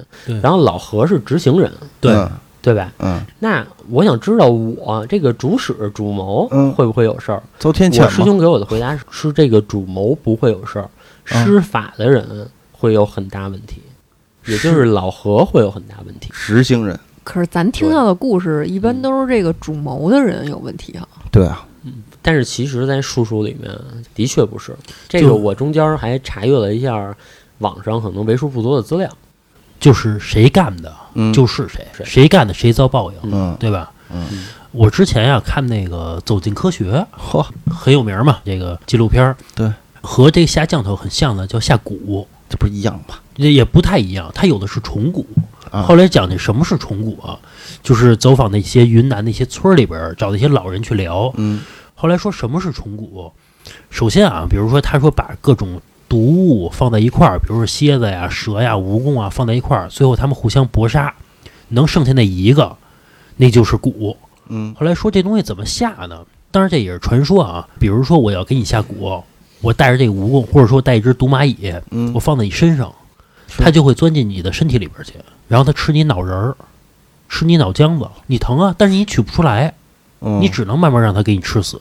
[0.42, 2.30] 然后老何是执行人，对嗯
[2.66, 2.92] 对吧？
[2.98, 7.40] 嗯，那我想知道我这个主使主谋嗯会不会有事儿？
[7.60, 8.24] 遭天谴我师。
[8.24, 10.90] 兄给我的回答是是这个主谋不会有事儿，
[11.30, 13.80] 嗯施法的人会有很大问题，
[14.46, 16.28] 也就是老何会有很大问题。
[16.32, 21.06] 执行人，可是咱听到的故事一般都是这个主谋的人有问题啊。
[21.30, 21.64] 对啊，
[22.20, 23.70] 但是其实，在术数里面
[24.12, 24.74] 的确不是
[25.08, 25.32] 这个。
[25.32, 27.14] 我中间还查阅了一下
[27.58, 29.08] 网上可能为数不多的资料，
[29.78, 33.90] 就是谁干的，嗯，就是谁，是谁干的谁遭报应，嗯对吧？
[34.12, 43.16] 嗯，我之前呀、看那个《走进科学嚯，》很有名嘛，这个纪录片儿对，和这个下降头很像的，叫下蛊，这不是一样吗？
[43.34, 45.24] 这也不太一样，它有的是虫蛊。
[45.72, 47.38] 啊后来讲的什么是虫蛊啊，
[47.82, 51.32] 就是走访那些云南那些村儿里边儿，找那些老人去聊。
[51.36, 51.60] 嗯
[51.96, 53.32] 后来说什么是虫蛊？
[53.90, 61.12] 首先啊，比如说他说把各种毒物放在一块儿，比如说蝎子呀、蛇呀、蜈蚣啊放在一块儿，最后他们互相搏杀，
[61.68, 62.76] 能剩下那一个，
[63.36, 64.16] 那就是蛊。
[64.48, 66.24] 嗯后来说这东西怎么下呢？
[66.52, 67.68] 当然这也是传说啊。
[67.80, 69.22] 比如说我要给你下蛊，
[69.60, 72.92] 我带着这个蜈蚣，或者说带一只毒蚂蚁，嗯我放在你身上，
[73.58, 75.14] 它就会钻进你的身体里边去，
[75.48, 76.56] 然后它吃你脑仁儿，
[77.28, 79.74] 吃你脑浆子，你疼啊，但是你取不出来，
[80.20, 81.80] 嗯，你只能慢慢让它给你吃死。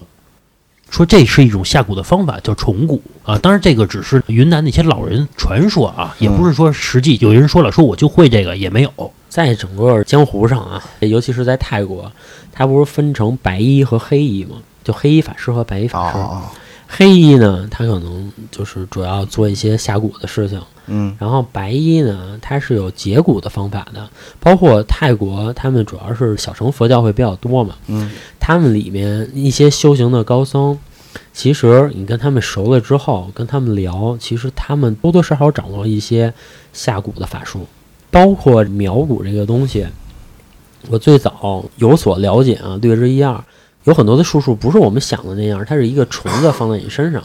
[0.89, 3.37] 说这是一种下蛊的方法，叫虫蛊啊。
[3.37, 8.91] 当然，这个只是云南那些老人传说啊，也不是说实际有人说了，说我就会这个，也没有。
[9.27, 12.09] 在整个江湖上啊，尤其是在泰国，
[12.51, 14.55] 它不是分成白衣和黑衣吗？
[14.83, 16.17] 就黑衣法师和白衣法师。
[16.17, 16.43] 啊，
[16.87, 24.07] 黑衣呢，他可能就是主要做一些下蛊的事情，嗯然后白衣呢，它是有解蛊的方法的。
[24.39, 30.77] 包括泰国，他们主要是小乘佛教会比较多嘛，嗯他们里面一些修行的高僧，
[31.33, 36.33] 其实你跟他们熟了之后，跟他们聊，其实他们多多少少掌握一些
[36.71, 37.65] 下蛊的法术，
[38.11, 39.85] 包括苗蛊这个东西。
[40.87, 43.43] 我最早有所了解啊，略知一二。
[43.85, 47.23] 有很多的术数不是我们想的那样，它是一个虫子放在你身上，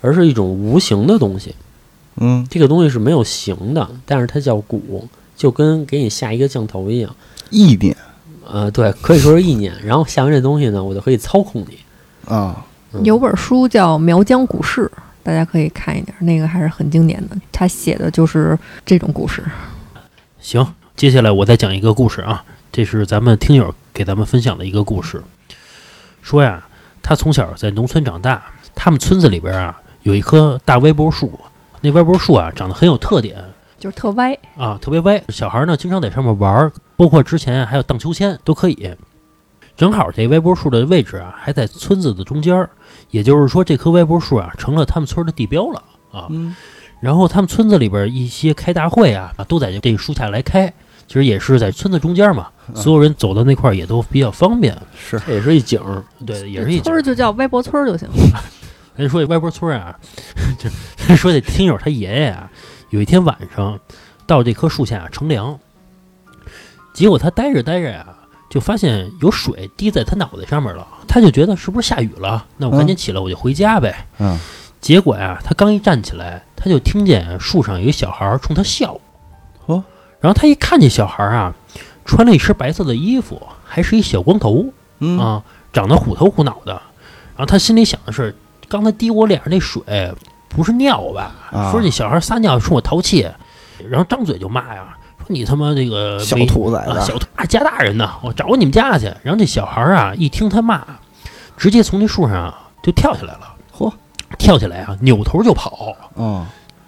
[0.00, 1.54] 而是一种无形的东西。
[2.16, 4.80] 嗯，这个东西是没有形的，但是它叫蛊，
[5.36, 7.14] 就跟给你下一个降头一样。
[7.50, 7.96] 意念
[8.48, 9.74] 呃，对，可以说是意念。
[9.84, 11.78] 然后下完这东西呢，我就可以操控你。
[12.32, 14.90] 啊，嗯有本书叫《苗疆古事》，
[15.22, 17.36] 大家可以看一点，那个还是很经典的。
[17.50, 19.42] 他写的就是这种故事。
[20.40, 20.64] 行，
[20.96, 25.20] 接下来我再讲一个故事啊，这是咱们听友给咱们分享的一个故事。
[26.26, 26.60] 说呀，
[27.00, 28.42] 他从小在农村长大，
[28.74, 31.38] 他们村子里边啊有一棵大歪脖树，
[31.80, 33.36] 那歪脖树啊长得很有特点
[33.78, 35.22] 就是特歪，啊，特别歪。
[35.28, 38.92] 小孩呢经常在上面玩儿，包括之前还有荡秋千都可以。
[39.76, 42.68] 正好这歪脖树的位置啊还在村子的中间儿，
[43.10, 46.26] 也就是说这棵歪脖树啊成了他们村的地标了啊。
[46.30, 46.56] 嗯
[46.98, 50.72] 然后他们村子里边一些开大会啊，啊都在这个树下来开，
[51.06, 54.76] 其实也是在村子中间嘛，所有人走到那块儿也都比较方便。
[54.98, 56.02] 是这也是一景儿。
[56.26, 58.42] 对，也是一村儿就叫歪脖村儿就行了。
[58.96, 59.96] 人 说这歪脖村啊，
[60.58, 60.68] 就
[61.16, 62.50] 说这听友他爷爷啊，
[62.90, 63.78] 有一天晚上
[64.26, 65.58] 到这棵树下乘凉，
[66.92, 68.06] 结果他待着待着呀、
[68.50, 72.44] 就发现有水滴在他脑袋上面了，他就觉得是不是下雨了？
[72.56, 74.06] 那我赶紧起来，我就回家呗。
[74.18, 74.38] 嗯
[74.80, 79.00] 结果呀，他刚一站起来，他就听见树上有一小孩冲他笑。
[80.16, 81.54] 哦，然后他一看见小孩儿啊，
[82.04, 84.66] 穿了一身白色的衣服，还是一小光头。
[84.98, 86.72] 嗯啊，长得虎头虎脑的。
[86.72, 88.34] 然后他心里想的是，
[88.66, 89.82] 刚才滴我脸上那水
[90.48, 91.34] 不是尿吧？
[91.52, 93.28] 啊说这小孩撒尿冲我淘气，
[93.90, 99.04] 然后张嘴就骂呀，说你他妈这个小兔崽子，小兔啊，家大人呢，我找你们家去。
[99.22, 100.82] 然后这小孩啊，一听他骂，
[101.58, 103.54] 直接从那树上啊就跳下来了。
[103.76, 103.92] 嚯，
[104.38, 105.94] 跳起来啊，扭头就跑。
[106.16, 106.46] 嗯，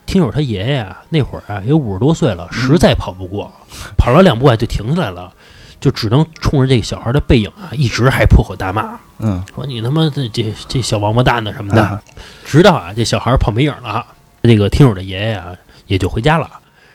[0.09, 3.53] 听友他爷爷啊，那会儿啊也五十多岁了，实在跑不过，
[3.99, 5.31] 跑了两步啊就停下来了，
[5.79, 11.83] 就只能冲着这个小孩的背影啊，一直还破口大骂，嗯，说你他妈这这这小王八蛋呢什么的。
[11.83, 12.03] 啊
[12.43, 14.07] 直到啊这小孩跑没影了，
[14.43, 15.55] 这个听友的爷爷啊
[15.87, 16.49] 也就回家了。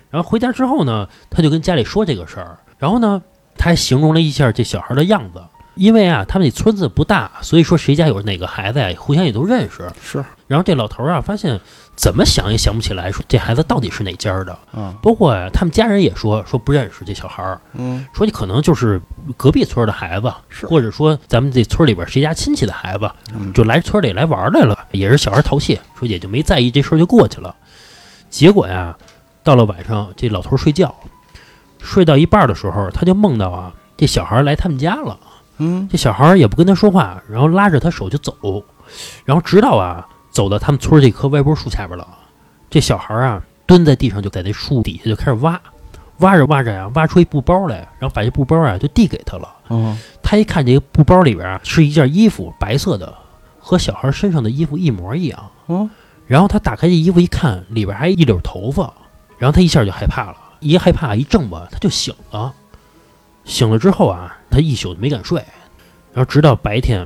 [0.09, 3.21] 然后回家之后呢，他就跟家里说这个事儿，然后呢
[3.55, 5.43] 他还形容了一下这小孩的样子。
[5.75, 9.91] 因为啊，他们那村子不大，所以说谁家有哪个孩子呀、互相也都认识。
[10.03, 11.59] 是，然后这老头儿啊，发现
[11.95, 14.57] 怎么想也想不起来，说这孩子到底是哪家儿的。
[14.73, 14.93] 嗯。
[15.01, 18.05] 包括呀、他们家人也说说不认识这小孩儿，嗯。
[18.13, 18.99] 说你可能就是
[19.37, 20.65] 隔壁村的孩子，是。
[20.65, 23.53] 或者说咱们这村里边谁家亲戚的孩子，嗯。
[23.53, 27.55] 就来村里来玩来了，也是小孩淘气，说也就没在意这事儿就过去了。
[28.29, 28.97] 结果呀，
[29.43, 30.95] 到了晚上，这老头儿睡觉，
[31.79, 35.19] 睡到一半儿的时候，他就梦到啊，这小孩儿来他们家了。
[35.59, 35.87] 嗯。
[35.91, 38.63] 这小孩儿也不跟他说话，然后拉着他手就走，
[39.25, 42.05] 然后直到啊走到他们村儿这棵歪脖树下边了，
[42.69, 45.61] 这小孩儿啊蹲在地上，就在那树底下就开始挖，
[46.17, 49.47] 挖着挖着呀、挖出一布包来，然后把这布包啊就递给他了。
[49.69, 53.13] 嗯他一看这个布包里边啊是一件衣服，白色的，
[53.59, 55.51] 和小孩身上的衣服一模一样。
[55.67, 55.89] 嗯
[56.25, 58.91] 然后他打开这衣服一看，里边还一绺头发，
[59.37, 62.51] 然后他一下就害怕了，一害怕一怔吧，他就醒了。
[63.45, 65.37] 醒了之后啊，他一宿没敢睡，
[66.13, 67.05] 然后直到白天，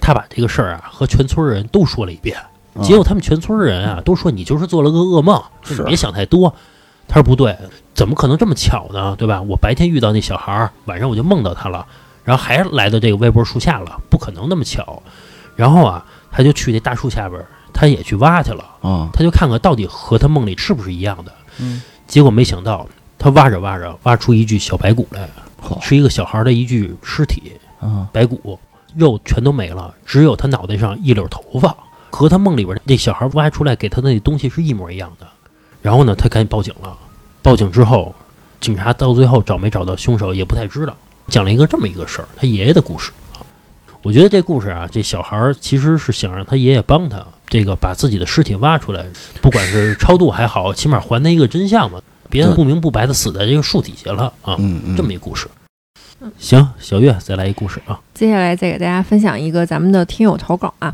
[0.00, 2.36] 他把这个事儿啊和全村人都说了一遍。
[2.74, 5.42] 嗯结果他们全村人啊都说你就是做了个噩梦，
[5.86, 6.54] 别想太多。
[7.08, 7.56] 他说不对，
[7.92, 9.16] 怎么可能这么巧呢？
[9.16, 9.42] 对吧？
[9.42, 11.84] 我白天遇到那小孩儿，晚上我就梦到他了，
[12.22, 15.02] 然后还来到这个歪脖树下了，不可能那么巧。
[15.56, 21.32] 然后啊，他就去那大树下边，他也去挖去了，啊他就看看到底和他梦里是不是一样的。
[21.58, 22.86] 嗯，结果没想到，
[23.18, 25.28] 他挖着挖着，挖出一具小白骨来，
[25.80, 28.56] 是一个小孩的一具尸体，啊白骨，
[28.98, 31.74] 肉全都没了，只有他脑袋上一绺头发，
[32.10, 35.26] 和他梦里边那小孩挖出来给他的那东西是一模一样的。
[35.80, 36.96] 然后呢，他赶紧报警了。
[37.40, 38.14] 报警之后，
[38.60, 40.94] 警察到最后找没找到凶手也不太知道，
[41.28, 43.40] 讲了一个这么一个事儿，他爷爷的故事啊。
[44.02, 49.06] 我觉得这故事啊，这小孩儿其实是想让他爷爷帮他，这个把自己的尸体挖出来，
[49.40, 54.56] 不管是超度还好，起码还他一个真相嘛，别的不明不白的死在这个树底下了啊。
[54.58, 55.48] 嗯嗯这么一故事。
[56.38, 58.00] 行，小月再来一故事啊。
[58.18, 60.92] 接下来再给大家分享一个咱们的听友投稿啊，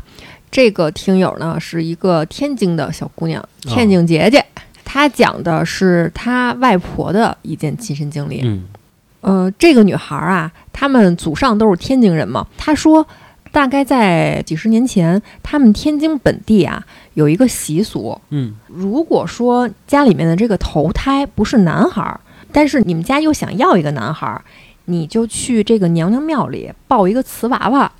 [0.51, 4.45] 这个听友呢是一个天津的小姑娘，天津姐姐，
[4.83, 8.41] 她讲的是她外婆的一件亲身经历。
[8.43, 8.65] 嗯
[9.21, 12.45] 呃，这个女孩啊，他们祖上都是天津人嘛。
[12.59, 13.03] 她说，
[13.51, 16.85] 大概在几十年前，他们天津本地啊
[17.15, 22.19] 有一个习俗，嗯如果说家里面的这个头胎不是男孩儿，
[22.51, 24.45] 但是你们家又想要一个男孩儿，
[24.85, 27.91] 你就去这个娘娘庙里抱一个瓷娃娃，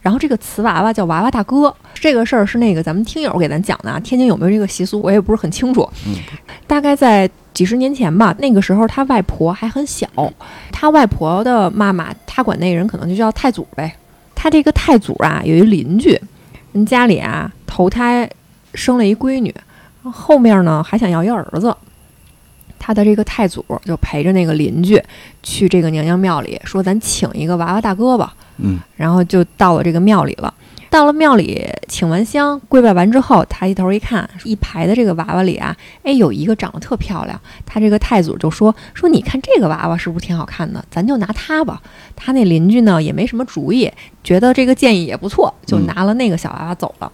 [0.00, 1.74] 然后这个瓷娃娃叫娃娃大哥。
[1.94, 5.88] 这个事儿是那个咱们听友给咱讲的啊，天津有没有这个习俗我也不是很清楚。
[6.06, 6.14] 嗯
[6.66, 10.08] 大概在几十年前吧，那个时候他外婆还很小，
[10.72, 13.94] 他外婆的妈妈，他管那人可能就叫太祖呗。
[14.34, 16.18] 他这个太祖啊，有一邻居，
[16.72, 18.30] 人家里啊投胎
[18.72, 19.54] 生了一闺女，
[20.04, 21.76] 后面呢还想要一儿子。
[22.80, 25.00] 他的这个太祖就陪着那个邻居
[25.44, 28.34] 去这个娘娘庙里，说咱请一个娃娃大哥吧。
[28.62, 30.52] 嗯然后就到了这个庙里了。
[30.90, 37.40] 到了庙里，请完香、跪拜完之后，抬起头一看，一排的这个娃娃里啊，哎，有一个长得特漂亮。
[37.64, 40.84] 他这个太祖就说：“说你看这个娃娃是不是挺好看的？
[40.90, 41.80] 咱就拿它吧。”
[42.16, 43.88] 他那邻居呢也没什么主意，
[44.24, 47.10] 觉得这个建议也不错，就嗯拿了那个小娃娃走了。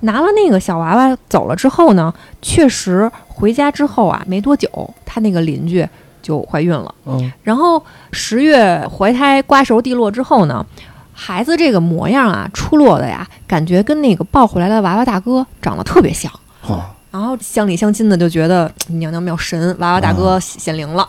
[0.00, 4.68] 拿了那个小娃娃走了之后呢，确实回家之后啊，没多久，
[5.04, 5.86] 他那个邻居
[6.22, 6.94] 就怀孕了。
[7.06, 7.82] 嗯然后
[8.12, 10.64] 十月怀胎瓜熟蒂落之后呢，
[11.12, 16.30] 孩子这个模样啊，出落的呀，感觉跟那个抱回来的娃娃大哥长得特别像。
[16.60, 21.08] 好然后乡里乡亲的就觉得娘娘庙神，娃娃大哥显灵了。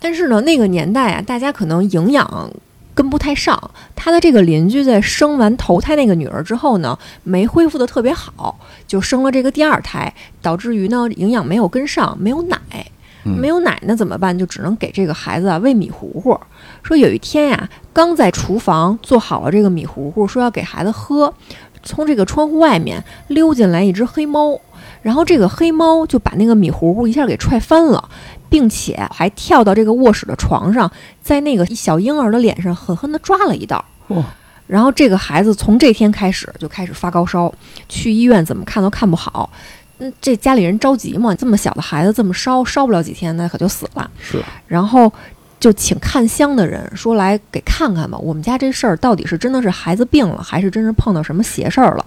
[0.00, 2.50] 但是呢，那个年代啊，大家可能营养
[2.96, 3.70] 跟不太上。
[3.94, 12.58] 他的这个邻居在生完头胎那个女儿之后呢，没恢复的特别好，就生了这个第二胎，导致于呢营养没有跟上，没有奶。
[13.28, 14.38] 嗯没有奶那怎么办？
[14.38, 16.38] 就只能给这个孩子啊喂米糊糊。
[16.84, 21.34] 说有一天呀、刚在厨房做好了这个米糊糊，说要给孩子喝，
[21.82, 24.56] 从这个窗户外面溜进来一只黑猫，
[25.06, 28.10] 然后这个黑猫就把那个米糊糊一下给踹翻了，
[28.48, 30.90] 并且还跳到这个卧室的床上，
[31.22, 33.84] 在那个小婴儿的脸上狠狠地抓了一道。
[34.08, 34.24] 哇
[34.66, 37.54] 然后这个孩子从这天开始就开始发高烧，
[37.88, 39.48] 去医院怎么看都看不好。
[39.98, 44.10] 嗯，这家里人着急嘛，这么小的孩子这么烧，烧不了几天那可就死了。
[44.18, 45.12] 是，然后
[45.60, 52.04] 就请看香的人说来给看看吧，我们家这事儿到底是真的是孩子病了，还是真是碰到什么邪事儿了？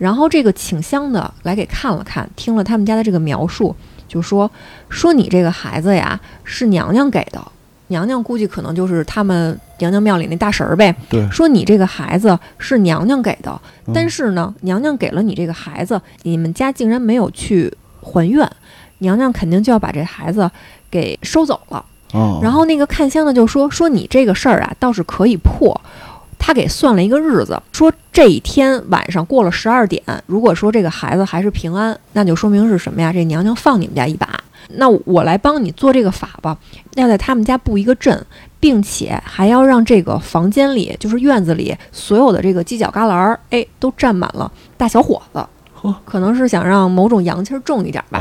[0.00, 3.76] 然后这个请香的来给看了看，听了他们家的这个描述，
[4.08, 4.50] 就说
[4.88, 7.40] 说你这个孩子呀是娘娘给的，
[7.88, 10.96] 娘娘估计可能就是他们娘娘庙里那大神儿呗。
[11.10, 17.70] 对，说你这个孩子是娘娘给的，嗯但是呢，娘娘给了你这个孩子，你们家竟然没有去
[18.00, 18.50] 还愿，
[19.00, 20.50] 娘娘肯定就要把这孩子
[20.90, 21.84] 给收走了。
[22.14, 25.78] 哦，然后那个看香的就说说你这个事儿啊，倒是可以破。
[26.40, 33.12] 他给算了一个日子，说这一天晚上过了十二点，如果说这个孩子还是平安，那就说明是什么呀？
[33.12, 34.28] 这娘娘放你们家一把。
[34.74, 36.56] 那我来帮你做这个法吧，
[36.94, 38.24] 要在他们家布一个阵，
[38.58, 45.44] 并且还要让这个房间里，就是院子里所有的这个犄角旮旯，哎，都站满了大小伙子。
[46.04, 48.20] 可能是想让某种阳气重一点吧。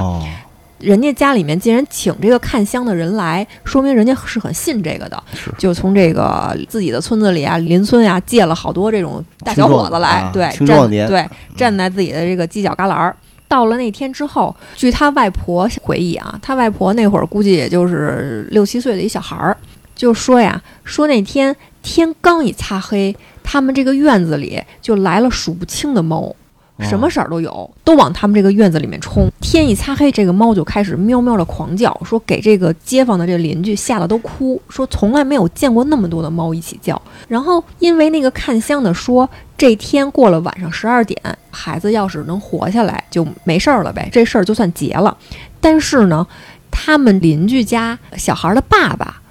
[0.79, 5.51] 人家家里面既然请这个看香的人来，说明人家是很信这个的，是。
[5.57, 11.25] 就从这个自己的村子里啊、邻村啊借了好多这种大小伙子来，对，青站对
[11.55, 13.15] 站在自己的这个犄角旮旯儿。
[13.47, 19.57] 到了那天之后，据他外婆回忆啊，他外婆那会儿估计也就是六七岁的一小孩儿，
[19.95, 26.35] 就说呀，说那天天刚一擦黑，他们这个院子里就来了数不清的猫，
[26.81, 29.29] 什么色儿都有，都往他们这个院子里面冲。
[29.41, 37.01] 天一擦黑，这个猫就开始喵喵的狂叫，说给这个街坊的这邻居吓得都哭，说从来没有见过那么多的猫一起叫。
[37.27, 41.19] 然后因为那个看香的说，这天过了晚上十二点，
[41.51, 45.15] 孩子要是能活下来就没事儿了呗，这事儿就算结了。
[45.59, 46.25] 但是呢，
[46.71, 49.21] 他们邻居家小孩的爸爸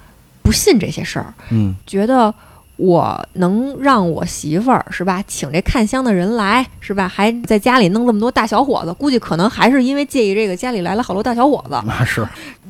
[0.43, 2.33] 不信这些事儿，嗯，觉得
[2.79, 12.25] 我能让我媳妇儿是吧，请这看香的人来是吧，还在家里弄这么多大小伙子，估计可能还是因为介意这个家里来了好多大小伙子，那 是，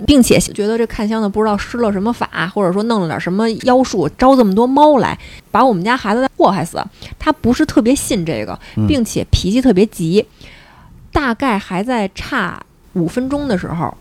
[0.08, 5.16] 并且觉得这看香的不知道施了什么法，或者说弄了点什么妖术，招这么多猫来，
[5.52, 6.84] 把我们家孩子祸害死。
[7.20, 10.26] 他不是特别信这个，嗯并且脾气特别急，
[11.14, 12.60] 大概还在差
[12.94, 13.96] 五分钟的时候，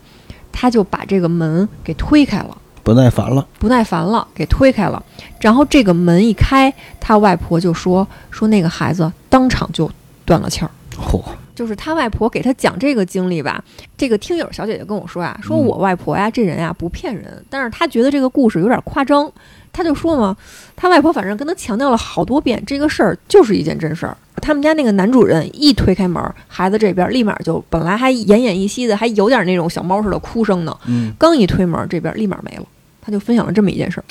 [0.51, 2.57] 他就把这个门给推开了。
[2.89, 5.03] 不耐烦了，不耐烦了，给推开了。
[5.39, 9.87] 然后这个门一开，他外婆就说说那个孩子当场就
[10.25, 10.71] 断了气儿。
[10.99, 11.23] 嚯，
[11.53, 13.63] 就是他外婆给他讲这个经历吧，
[13.95, 19.31] 这个听友小姐姐跟我说啊，说嗯我外婆呀这人呀不骗人，但是她觉得这个故事有点夸张，
[19.71, 20.35] 她就说嘛，
[20.75, 24.17] 他外婆反正跟他强调了好多遍，这个事儿就是一件真事儿。
[24.41, 32.63] 他们家那个男主人一推开门，孩子这边立马就本来还奄奄一息的，还有点那种小猫似的哭声呢，嗯，刚一推门，这边立马没了。
[33.09, 34.03] 他就分享了这么一件事儿。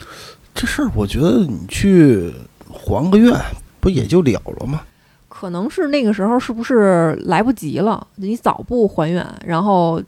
[0.53, 2.35] 这事儿我觉得你去
[2.69, 3.33] 还个愿，
[3.79, 4.81] 不也就了了吗？
[5.29, 8.05] 可能是那个时候是不是来不及了？
[8.17, 10.03] 你早不还愿，然后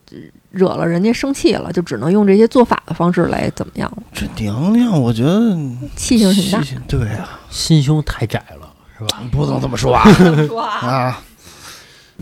[0.50, 4.02] 惹了人家生气了，就只能用这些做法的方式来怎么样了？
[4.12, 5.56] 这娘娘，我觉得
[5.94, 6.60] 气性挺大。
[6.60, 8.68] 气性对啊，心胸太窄了，
[8.98, 9.22] 是吧？
[9.30, 10.02] 不能这么说啊
[10.48, 11.22] 说啊， 啊！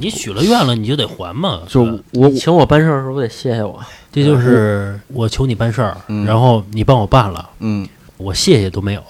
[0.00, 1.62] 你许了愿了，你就得还嘛。
[1.68, 3.80] 就我请我办事儿的时候得谢谢我。
[4.10, 7.86] 这就是我求你办事儿，嗯然后你帮我办了，嗯，
[8.16, 9.02] 我谢谢都没有。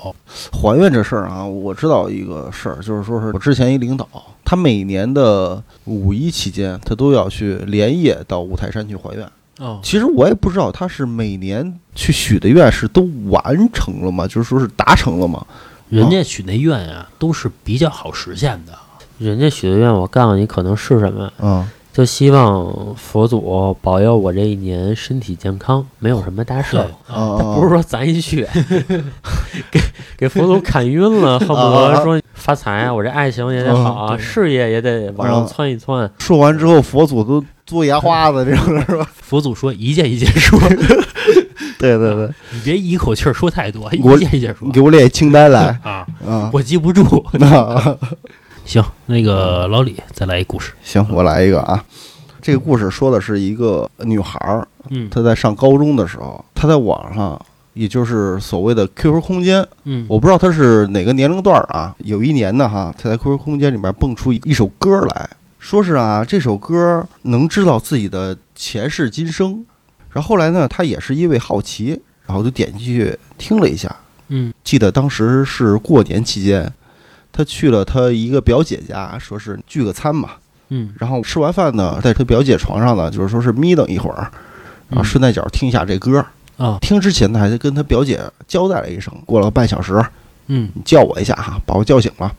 [0.53, 4.09] 还愿这事儿啊，我知道一个事儿，就是说是我之前一领导，
[4.45, 9.27] 他每年的五一期间，他都要去连夜到五台山去还愿。
[9.59, 14.27] 哦，其实我也不知道他是每年去许的愿是都完成了吗？
[14.27, 15.47] 就是说是达成了吗？
[15.89, 18.73] 人家许那愿啊，都是比较好实现的。
[19.19, 26.85] 人家许的愿，我告诉你可能是什么，嗯，就希望佛祖保佑我这一年身体健康，没有什么大事儿。
[27.09, 28.47] 啊他不是说咱一去
[29.71, 29.81] 给
[30.17, 36.09] 给佛祖砍晕了，恨不得说发财啊，我这爱情也得好啊，事业也得往上窜一窜。
[36.19, 39.07] 说完之后，佛祖都嘬牙花子，这种的是吧？
[39.21, 40.59] 佛祖说一件一件说，
[41.79, 44.67] 对对对，你别一口气儿说太多，一件一件说。
[44.67, 45.79] 你给我列清单来。
[45.83, 46.51] 啊，啊。
[46.53, 47.25] 我记不住。
[47.33, 47.99] 那
[48.69, 50.75] 行，那个老李再来一故事。
[50.83, 51.83] 行，我来一个啊。
[52.43, 57.41] 这个故事说的是一个女孩儿，嗯她在上高中的时候，她在网上，
[57.73, 61.97] 也就是所谓的 QQ 空间，嗯，我不知道她是哪个年龄段儿啊。
[62.01, 69.65] 有一年呢，哈，她在 QQ 空间里面蹦出一首歌来，说是啊，这首歌能知道自己的前世今生。
[70.11, 73.97] 然后后来呢，她也是因为好奇，然后就点进去听了一下。
[74.31, 76.71] 嗯记得当时是过年期间，
[77.39, 80.31] 她去了他一个表姐家，说是聚个餐嘛。
[80.71, 84.29] 嗯然后吃完饭呢，在他表姐床上呢，就是说是眯瞪一会儿，
[84.89, 86.27] 然后顺带脚听一下这歌。
[86.57, 89.15] 啊听之前呢，还得跟他表姐交代了一声。
[89.25, 90.05] 过了半小时，
[90.49, 92.33] 嗯你叫我一下哈，把我叫醒了。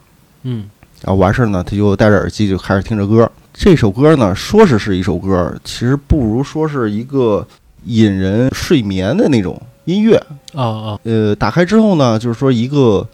[0.43, 0.69] 嗯
[1.01, 3.31] 然后完事儿呢，他就戴着耳机就开始听着歌。
[3.53, 7.47] 这首歌呢，说是是一首歌，其实不如说是一个
[7.85, 10.21] 引人睡眠的那种音乐。
[10.51, 13.07] 哦哦呃，打开之后呢，就是说一个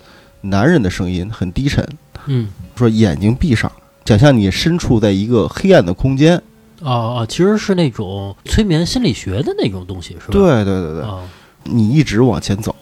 [0.50, 1.88] 男人的声音，很低沉，
[2.28, 3.72] 嗯说眼睛闭上，
[4.06, 6.38] 想象你身处在一个黑暗的空间。
[6.82, 10.32] 哦哦，其实是那种催眠心理学的那种东西，是吧？
[10.32, 11.20] 对对对对，啊
[11.64, 12.76] 你一直往前走，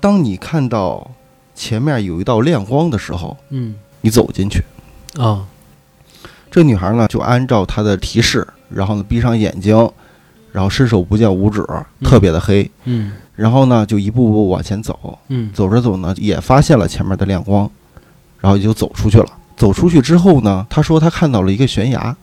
[0.00, 1.10] 当你看到
[1.54, 4.62] 前面有一道亮光的时候，嗯你走进去。
[5.18, 5.46] 啊
[6.50, 9.76] 这女孩呢，就按照她的提示，然后呢闭上眼睛，
[10.52, 11.66] 然后伸手不见五指，
[12.02, 17.68] 特别的黑，嗯然后呢就一步步往前走，嗯走着走呢也发现了前面的亮光，
[18.40, 19.26] 然后也就走出去了。
[19.56, 22.16] 走出去之后呢，他说他看到了一个悬崖。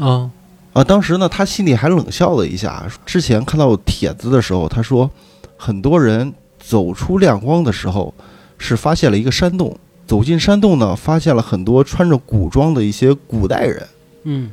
[0.00, 0.30] 啊
[0.74, 2.86] 啊，当时呢，他心里还冷笑了一下。
[3.04, 5.10] 之前看到帖子的时候，他说，
[5.56, 8.14] 很多人走出亮光的时候，
[8.58, 9.76] 是发现了一个山洞。
[10.06, 13.86] 走进山洞呢，发现了很多穿着古装的一些古代人。
[14.24, 14.50] 嗯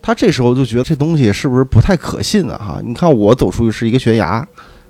[0.00, 2.56] 他这时候就觉得这东西是不是不太可信啊？
[2.58, 4.46] 哈，你看我走出去是一个悬崖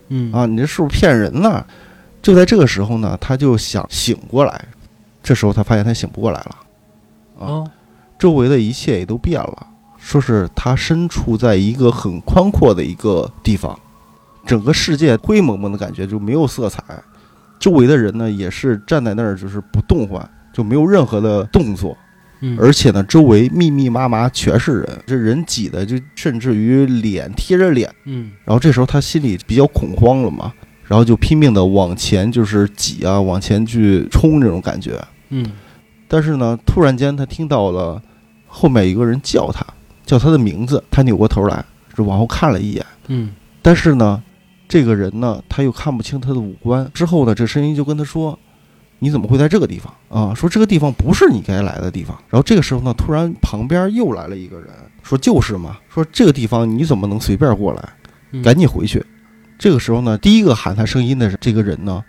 [0.08, 1.64] 嗯啊，你这是不是骗人呢？
[2.22, 4.64] 就在这个时候呢，他就想醒过来。
[5.22, 7.64] 这时候他发现他醒不过来了，啊
[8.18, 9.66] 周围的一切也都变了。
[9.98, 13.78] 说是他身处在一个很宽阔的一个地方，
[14.46, 16.82] 整个世界灰蒙蒙的感觉，就没有色彩。
[17.58, 21.96] 周围的人呢，也是站在那儿，就是不动换，就没有任何的动作。
[22.40, 27.92] 嗯而且呢，周围密密麻麻全是人，这人挤的就甚至于脸贴着脸。
[28.04, 30.52] 嗯然后这时候他心里比较恐慌了嘛，
[30.84, 34.98] 然后就拼命的往前就是挤啊，往前去冲这种感觉。
[35.30, 35.50] 嗯
[36.06, 38.00] 但是呢，突然间他听到了
[38.46, 39.66] 后面有一个人叫他，
[40.06, 40.82] 叫他的名字。
[40.90, 41.62] 他扭过头来，
[41.94, 43.30] 就往后看了一眼，嗯
[43.60, 44.22] 但是呢，
[44.66, 46.90] 这个人呢，他又看不清他的五官。
[46.94, 48.38] 之后呢，这声音就跟他说
[48.98, 50.34] ：“你怎么会在这个地方啊？
[50.34, 54.68] 说这个地方不是你该来的地方。”然后这个时候呢，突然旁边又来了一个人，
[55.02, 57.88] 说：“就是嘛，说这个地方你怎么能随便过来？
[58.32, 59.04] 嗯赶紧回去。”
[59.58, 62.04] 这个时候呢，第一个喊他声音的这个人呢，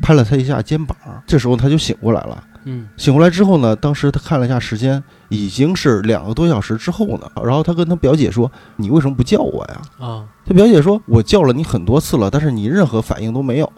[0.00, 0.96] 拍了他一下肩膀。
[1.26, 2.44] 这时候他就醒过来了。
[2.66, 7.30] 嗯醒过来之后呢，当时他看了一下时间，已经是两个多小时之后呢。
[7.44, 13.70] 然后他跟他表姐说：“你为什么不叫我呀？”啊他表姐说：“我叫了你很多次了，但是你任何反应都没有。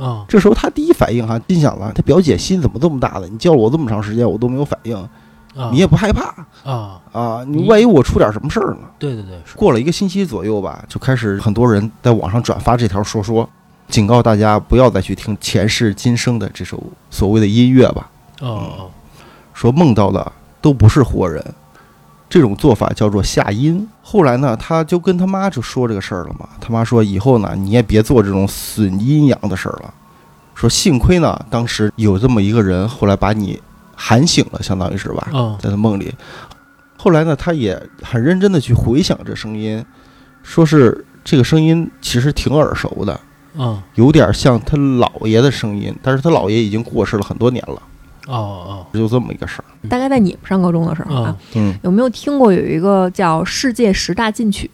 [0.00, 3.28] 啊”这时候他第一反应哈，心想了：他表姐心怎么这么大的？
[3.28, 4.96] 你叫了我这么长时间，我都没有反应，
[5.54, 5.70] 啊！
[5.72, 6.34] 你也不害怕
[6.64, 7.00] 啊？
[7.12, 7.44] 啊？
[7.46, 8.78] 你你万一我出点什么事儿呢？
[8.98, 13.48] 对对对，过了一个星期左右吧，就开始很多人在网上转发这条说说，
[13.88, 18.10] 警告大家不要再去听前世今生的这首所谓的音乐吧。
[18.40, 18.48] 哦
[18.78, 18.90] 哦
[19.52, 20.32] 说梦到的
[20.62, 21.44] 都不是活人，
[22.30, 23.86] 这种做法叫做下阴。
[24.00, 26.48] 后来呢，他就跟他妈就说这个事儿了嘛。
[26.60, 29.92] 他妈说以后呢，你也别做这种损阴阳的事儿了。
[30.54, 33.60] 说幸亏呢，当时有这么一个人，后来把你
[33.96, 36.14] 喊醒了，相当于是吧，哦在他梦里。
[36.96, 39.82] 后来呢，他也很认真的去回想这声音，
[40.42, 43.18] 说是这个声音其实挺耳熟的，
[43.56, 47.80] 哦有点像他姥爷的声音，但是他姥爷已经过世了很多年了，
[48.34, 49.88] 哦哦就这么一个事儿。
[49.88, 51.36] 大概在你们上高中的时候啊。
[51.82, 54.70] 有没有听过有一个叫《世界十大禁曲》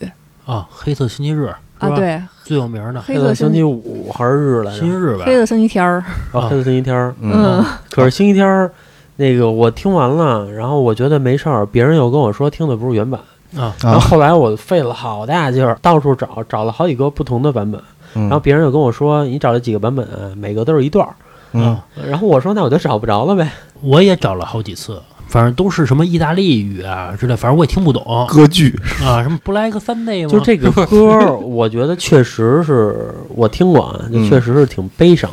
[0.52, 0.66] 啊！
[0.70, 1.46] 黑色星期日
[1.78, 1.90] 啊？
[1.90, 4.78] 对，最有名的黑色星星期五还是日来着？
[4.78, 7.14] 星期日吧黑，色星期天儿，啊，黑色星期天儿。
[7.20, 8.70] 嗯，可是星期天儿，
[9.16, 13.20] 那个我听完了，然后我觉得没事儿，别人又跟我说听的不是原版，
[13.56, 17.80] 啊然后啊，后来我费了好大劲儿，到处找，找了好几个不同的版本，
[18.14, 20.06] 然然后别人又跟我说你找了几个版本，
[20.38, 21.14] 每个都是一段儿，
[21.56, 23.50] 嗯啊，然后我说那我就找不着了呗。
[23.82, 30.30] 我也找了好几次，反正都是什么意大利语啊之类，反正我也听不懂歌剧啊，什么 Black Sunday 吗？
[30.30, 35.30] 就这个歌，我觉得确实是我听过啊，就嗯确实是挺悲伤，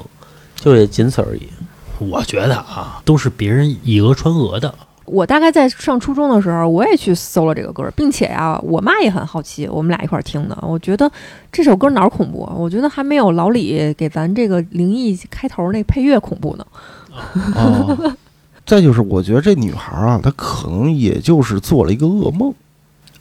[0.55, 1.47] 就也仅此而已。
[1.99, 4.73] 我觉得啊，都是别人以讹传讹的。
[5.05, 10.57] 我大概在上初中的时候，我也去搜了这个歌，并且啊，我妈也很好奇，我们俩一块儿听的。
[10.61, 11.11] 我觉得
[11.51, 12.53] 这首歌哪儿恐怖啊？
[12.57, 16.65] 我觉得还没有老李给咱这个灵异开头那配乐恐怖呢。
[17.55, 18.15] 哦。
[18.65, 22.53] 再就是，我觉得这女孩啊，她可能也就是做了一个噩梦。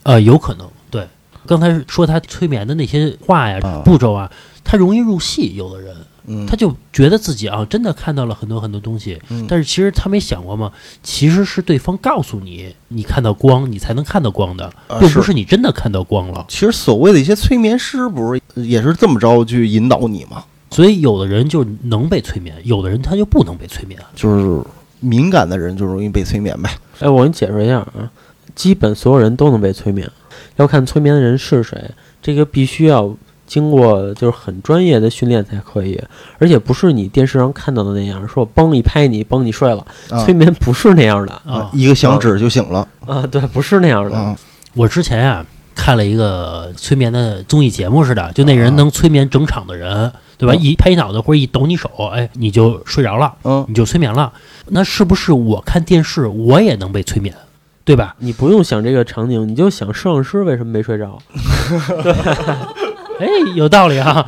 [0.05, 1.05] 呃，有可能对。
[1.49, 4.30] 刚才说她催眠的那些话呀、啊步骤啊，
[4.62, 5.57] 她容易入戏。
[5.57, 5.97] 有的人
[6.27, 10.70] 嗯他就觉得自己啊，真的看到了很多很多东西，嗯但是其实他没想过嘛，
[11.03, 16.45] 其实是对方告诉你，你看到光，你才能看到光的，并不是你真的看到光了。
[16.49, 20.45] 其实所谓的一些催眠师，不是也是这么着去引导你吗？
[20.70, 24.01] 所以有的人就能被催眠，有的人他就不能被催眠。
[24.14, 24.64] 就是
[25.01, 26.70] 敏感的人就容易被催眠呗。
[27.01, 28.11] 哎，我给你解释一下啊，
[28.55, 30.11] 基本所有人都能被催眠，
[30.57, 31.91] 要看催眠的人是谁，
[32.23, 33.14] 这个必须要
[33.53, 36.03] 经过就是很专业的训练才可以，
[36.38, 39.86] 而且不是你电视上看到的那样，说我嘣一拍你，帮你睡了。
[40.09, 44.16] 啊催眠不是那样的啊，一个响指就醒了啊，对，不是那样的。
[44.16, 44.34] 啊
[44.72, 45.44] 我之前啊
[45.74, 50.55] 看了一个催眠的综艺节目似的，就那人能催眠整场的人，对吧？
[50.55, 54.32] 嗯一拍你脑袋或者一抖你手，哎，你就睡着了，嗯你就催眠了。
[54.68, 57.34] 那是不是我看电视我也能被催眠，
[57.84, 58.14] 对吧？
[58.18, 61.18] 你不用想这个场景，你就想摄影师为什么没睡着？
[63.18, 64.26] 哎，有道理啊。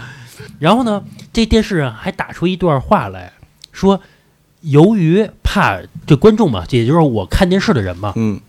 [0.59, 3.33] 然后呢，这电视啊还打出一段话来
[3.73, 4.01] 说，
[4.61, 8.41] 由于怕这观众嘛，也就是我看电视的人嘛，嗯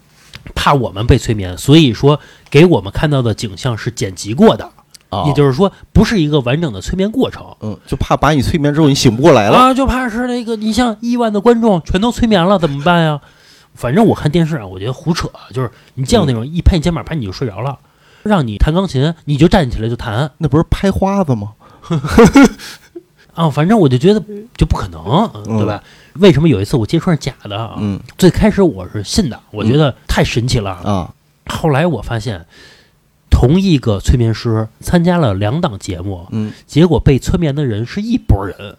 [0.54, 2.20] 怕我们被催眠，所以说
[2.50, 4.70] 给我们看到的景象是剪辑过的，
[5.10, 7.44] 啊也就是说不是一个完整的催眠过程。
[7.62, 9.58] 嗯，就怕把你催眠之后你醒不过来了。
[9.58, 13.20] 啊，就怕是那个，你像亿万的观众全都催眠了，怎么办呀？
[13.74, 17.78] 反正我看电视啊，我觉得胡扯，就是你见过那种一拍你肩膀，拍你就睡着了，
[18.26, 21.54] 让你弹钢琴，你就站起来就弹那不是拍花子吗？
[23.36, 24.20] 啊，反正我就觉得
[24.58, 25.84] 就不可能，嗯对吧？
[26.16, 27.76] 为什么有一次我接触是假的啊？
[27.80, 30.72] 嗯最开始我是信的，我觉得太神奇了。
[30.72, 31.14] 啊
[31.48, 32.46] 后来我发现，
[33.30, 38.78] 同一个催眠师参加了两档节目，嗯，结果被催眠的人是一拨人。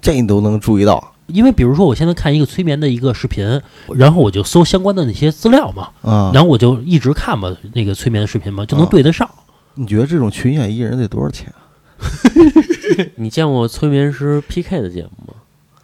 [0.00, 3.60] 这你都能注意到因为比如说，我现在看一个催眠的一个视频，
[3.94, 6.30] 然后我就搜相关的那些资料嘛，啊。
[6.34, 9.28] 然后我就一直看嘛，那个催眠的视频嘛，就能啊对得上。
[9.74, 11.46] 你觉得这种群演艺人得多少钱？
[11.48, 11.64] 啊
[13.16, 15.34] 你见过催眠师 PK 的节目吗？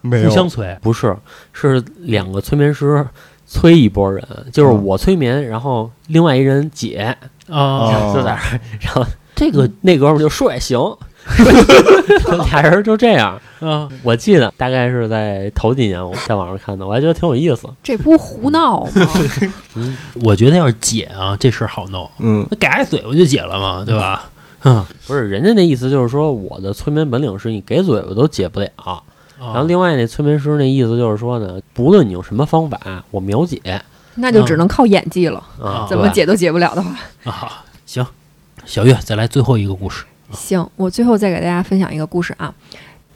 [0.01, 1.15] 没互相催，不是，
[1.51, 3.05] 是两个催眠师
[3.45, 7.15] 催一波人，就是嗯我催眠，然后另外一人解，
[7.47, 10.79] 啊，哦就在那儿，然后这个那哥们儿就睡行，
[12.51, 13.39] 俩人就这样。
[13.59, 17.67] 啊，我记得大概是在头几年我在网上看的，我还觉得挺有意思。
[17.81, 19.09] 这不胡闹吗？
[19.75, 24.29] 嗯我觉得要是解啊，这事儿好弄，嗯那给挨嘴巴就解了嘛，对吧？
[24.63, 28.69] 嗯，不是人家那意思就是说，我的催眠本领是你给嘴巴都解不了。
[29.37, 33.59] 然后啊另外那催眠师那意思就是说呢，不论你用什么方法，我秒解
[34.15, 35.85] 那就只能靠演技了，啊。
[35.89, 36.95] 怎么解都解不了的话。
[37.25, 38.05] 啊，行，
[38.65, 40.05] 小月再来最后一个故事。
[40.31, 42.53] 行，我最后再给大家分享一个故事啊。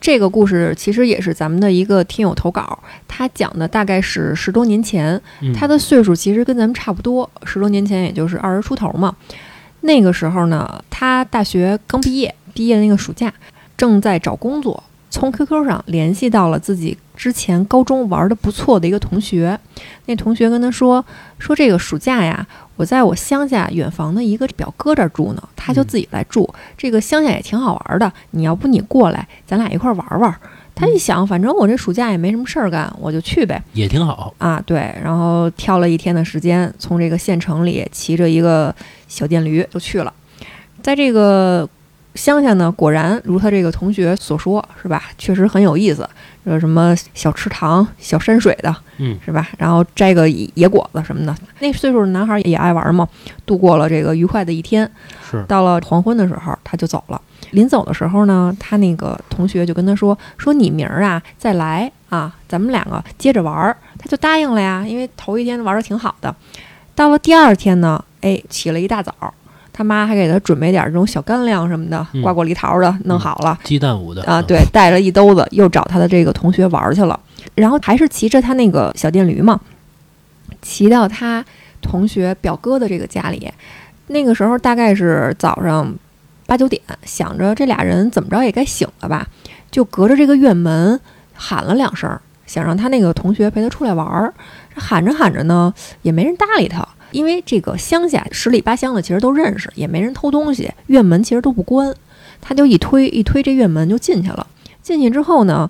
[0.02, 9.14] 这个故事其实也是咱们的一个听友投稿，他讲的大概是十多年前，嗯他的岁数其实跟咱们差不多，十多年前也就是二十出头嘛。
[9.82, 13.34] 那个时候呢，他大学刚毕业，毕业那个暑假
[13.76, 19.60] 正在找工作，从 QQ 上联系到了自己之前高中玩的不错的一个同学。
[20.06, 21.04] 那同学跟他说
[21.40, 22.46] ：“说这个暑假呀，
[22.76, 26.52] 我在我乡下远房的一个表哥这儿住呢，他就自己来住。
[26.78, 30.36] 这个乡下也挺好玩的，你要不你过来，咱俩一块儿玩玩。”
[30.76, 33.62] 他一想，反正我这暑假也没什么事儿干，我就去呗。
[33.74, 38.74] 也挺好，啊，对，然后挑了一天的时间，从这个县城里骑着一个
[39.10, 40.14] 小电驴就去了。
[40.82, 41.68] 在这个
[42.16, 45.04] 乡下呢，果然如他这个同学所说，是吧？
[45.18, 46.08] 确实很有意思，
[46.44, 49.48] 有什么小池塘、小山水的，嗯，是吧？
[49.58, 51.36] 然后摘个野果子什么的。
[51.60, 53.08] 那岁数的男孩也爱玩嘛，
[53.46, 54.90] 度过了这个愉快的一天。
[55.30, 57.22] 是到了黄昏的时候，他就走了。
[57.52, 66.36] 临走的时候呢，他那个同学就跟他说：“说你明儿啊再来啊，咱们两个接着玩儿。”他就答应了呀，因为头一天玩的挺好的。
[66.96, 69.14] 到了第二天呢，哎，起了一大早，
[69.80, 73.58] 他妈还给他准备点这种小干粮什么的，嗯瓜果梨桃的，弄好了。
[73.64, 77.18] 鸡蛋捂的啊，，对，带了一兜子，又找他的这个同学玩儿去了，
[77.56, 79.58] 然后还是骑着他那个小电驴嘛，
[80.62, 81.46] 骑到他
[81.82, 83.50] 同学表哥的这个家里。
[84.08, 85.96] 那个时候大概是早上
[86.46, 89.26] 八九点，想着这俩人怎么着也该醒了吧，
[89.72, 91.00] 就隔着这个院门
[91.34, 94.34] 喊了两声，想让他那个同学陪他出来玩儿。
[94.76, 96.86] 喊着喊着呢，也没人搭理他。
[97.12, 101.94] 因为这个乡下十里八乡的其实都认识，也没人偷东西，院门其实都不关。
[102.42, 104.48] 他就一推一推这院门就进去了。
[104.82, 105.70] 进去之后呢，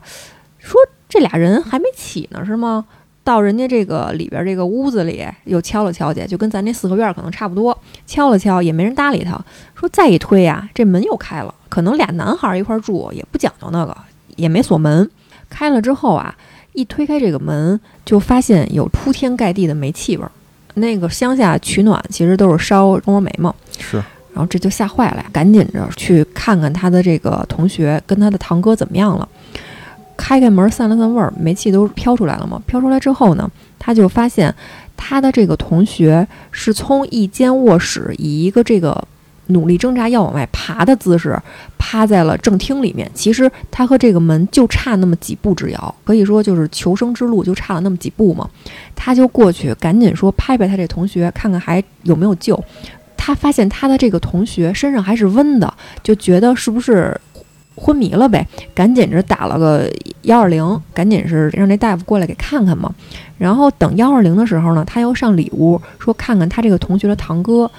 [0.60, 2.86] 说这俩人还没起呢，是吗？
[3.22, 7.78] 到人家这个里边这个屋子里又敲了敲去，就跟咱这四合院可能差不多。
[8.08, 9.40] 敲了敲也没人搭理他。
[9.76, 11.54] 说再一推呀、这门又开了。
[11.68, 13.96] 可能俩男孩一块住也不讲究那个，
[14.36, 15.08] 也没锁门。
[15.48, 16.36] 开了之后啊，
[16.74, 20.32] 一推开这个门，就发现有铺天盖地的煤气味儿。
[20.80, 23.97] 那个乡下取暖其实都是烧蜂窝煤嘛，是
[24.34, 29.27] 然后这就吓坏了呀，赶紧着去看看他的这个同学跟他的堂哥怎么样了。
[30.15, 32.61] 开开门散了散味儿，煤气都飘出来了嘛。
[32.65, 33.49] 飘出来之后呢，
[33.80, 34.53] 他就发现
[34.97, 39.01] 他的这个同学是从一间卧室以一个这个
[39.50, 41.39] 努力挣扎要往外爬的姿势
[41.78, 43.10] 趴在了正厅里面。
[43.14, 48.50] 其实他和这个门就差那么几步之遥，可以说就是求生之路就差了那么几步嘛。
[48.95, 52.62] 他就过去赶紧说拍拍他这同学，看看还有没有救。
[53.16, 55.72] 他发现他的这个同学身上还是温的，
[56.02, 57.20] 就觉得是不是
[57.76, 59.89] 昏迷了呗，赶紧着打了个
[60.24, 62.93] 幺二零，赶紧是让这大夫过来给看看嘛。
[63.38, 67.70] 然后等幺二零的时候呢，他又上里屋说看看他这个同学的堂哥，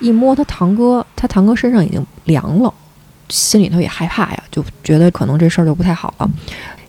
[0.00, 2.72] 一摸他堂哥，他堂哥身上已经凉了，
[3.28, 6.30] 心里头也害怕呀，就觉得可能这事儿就不太好了。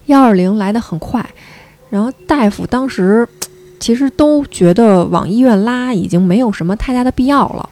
[0.05, 1.23] 幺二零来的很快，
[1.89, 3.27] 然后大夫当时
[3.79, 7.69] 其实都觉得往医院拉已经没有什么太大的必要了，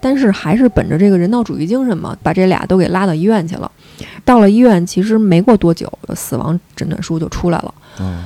[0.00, 3.70] 但是还是本着这个人道主义精神嘛，把这俩都给拉到医院去了。
[4.24, 7.74] 到了医院，其实没过多久，死亡诊断书就出来了。
[8.00, 8.24] 嗯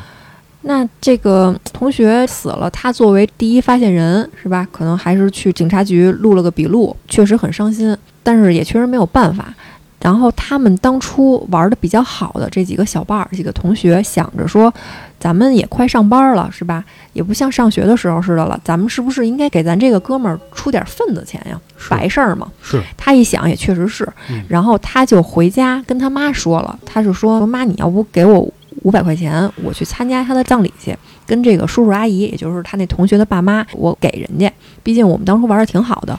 [0.67, 4.67] 那这个同学死了，他作为第一发现人是吧？
[4.73, 9.53] 可能还是去警察局录了个笔录，确实很伤心，但是也确实没有办法。
[10.01, 14.73] 然后他们当初玩的比较好的这几个小伴儿、几个同学，想着说，
[15.19, 16.85] 咱们也快上班了是吧？
[17.15, 21.59] 也不像上学的时候似的了，咱们是不是应该给咱这个哥们儿出点份子钱呀？
[21.89, 22.51] 白事儿嘛。
[22.63, 28.47] 是他一想也确实是，嗯然后他就回家跟他妈说了，他就说妈，你要不给我
[28.85, 34.51] 五百块钱，我去参加他的葬礼去，跟这个叔叔阿姨，也就是他那同学的爸妈，我给人家，
[34.83, 36.19] 毕竟我们当初玩的挺好的。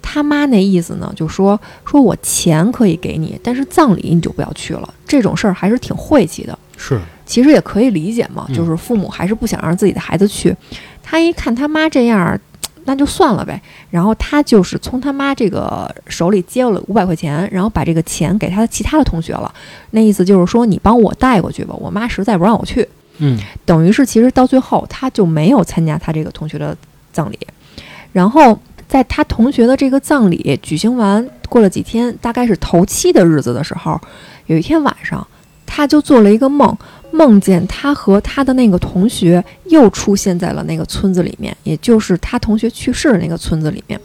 [0.00, 6.58] 他妈那意思呢，就说说我钱可以给你，但是葬礼你就不要去了，这种事儿还是挺晦气的。
[6.76, 10.54] 是，其实也可以理解嘛，嗯就是父母还是不想让自己的孩子去。
[11.02, 12.38] 他一看他妈这样儿，
[12.84, 13.60] 那就算了呗。
[13.90, 19.52] 然后他就是从他妈这个手里接了五百块钱，然后把这个钱给他的其他的同学了。
[19.90, 22.88] 那意思就是说，你帮我带过去吧，我妈实在不让我去。
[23.18, 26.76] 嗯等于是其实到最后他就没有参加他这个同学的
[27.12, 27.38] 葬礼，
[28.10, 28.58] 然后
[28.88, 34.00] 在他同学的这个葬礼举行完，过了几天，大概是头七的日子的时候，
[34.46, 35.24] 有一天晚上，
[35.66, 36.76] 他就做了一个梦，
[37.12, 44.00] 梦见他和他的那个同学又出现在了那个村子里面，也就是他同学去世的那个村子里面。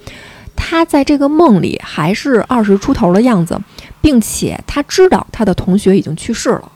[0.56, 3.60] 他在这个梦里还是二十出头的样子，
[4.02, 6.72] 并且他知道他的同学已经去世了。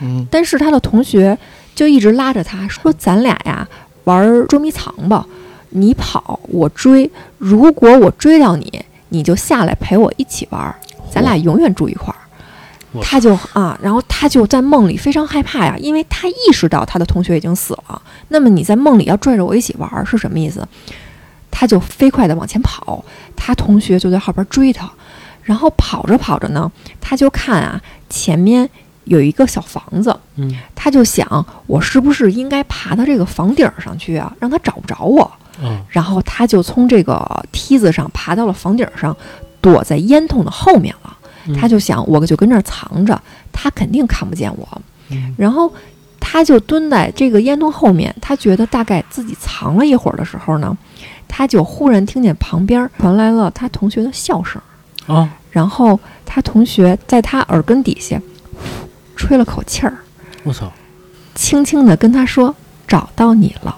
[0.00, 1.36] 嗯但是他的同学
[1.74, 3.66] 就一直拉着他说：“咱俩呀
[4.04, 5.26] 玩捉迷藏吧，
[5.70, 10.74] 你跑我追，如果我追到你，你就下来陪我一起玩，
[11.10, 12.20] 咱俩永远住一块儿。”
[12.92, 18.02] 我他就啊，然后他就在梦里非常害怕呀，因为他意识到他的同学已经死了。
[18.28, 20.66] 那么你在梦里要拽着我一起玩儿是什么意思？
[21.50, 23.04] 他就飞快地往前跑，
[23.36, 24.90] 他同学就在后边追他，
[25.42, 26.70] 然后跑着跑着呢，
[27.00, 28.68] 他就看啊前面
[29.04, 35.22] 有一个小房子，嗯他就想我是不是应该爬到这个房顶上去啊，让他找不着我。
[35.22, 35.38] 啊
[35.88, 39.14] 然后他就从这个梯子上爬到了房顶上，
[39.60, 41.11] 躲在烟囱的后面了。
[41.46, 41.54] 嗯。
[41.54, 43.20] 他就想，我就跟这儿藏着，
[43.52, 44.82] 他肯定看不见我。
[45.10, 45.34] 嗯。
[45.36, 45.72] 然后
[46.20, 50.76] 他就蹲在这个烟囱后面，他觉得大概自己藏了一会儿的时候呢，
[51.26, 54.60] 他就忽然听见旁边传来了他同学的笑声，
[55.06, 58.18] 啊然后他同学在他耳根底下
[59.16, 59.98] 吹了口气儿，
[60.44, 60.72] 我操。
[61.34, 62.54] 轻轻地跟他说
[62.86, 63.76] ：“找到你了。”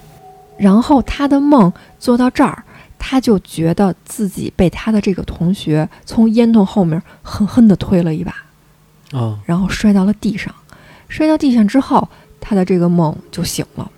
[0.58, 2.64] 然后他的梦做到这儿，
[3.06, 8.32] 他就觉得自己被他的这个同学从烟囱后面狠狠地推了一把，
[9.12, 10.52] 啊然后摔到了地上。
[11.06, 12.08] 摔到地上之后，
[12.40, 13.90] 他的这个梦就醒了。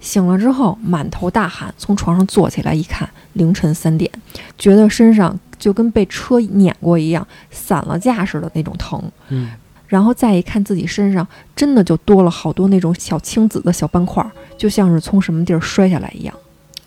[0.00, 4.10] 醒了之后，满头大汗，从床上坐起来一看，凌晨三点，
[4.56, 9.02] 觉得身上就跟被车碾过一样，散了架似的那种疼。
[9.28, 9.50] 嗯
[9.86, 16.34] 然后再一看自己身上，真的就多了好多那种小青紫的小斑块儿，就像是从什么地儿摔下来一样。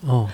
[0.02, 0.28] 哦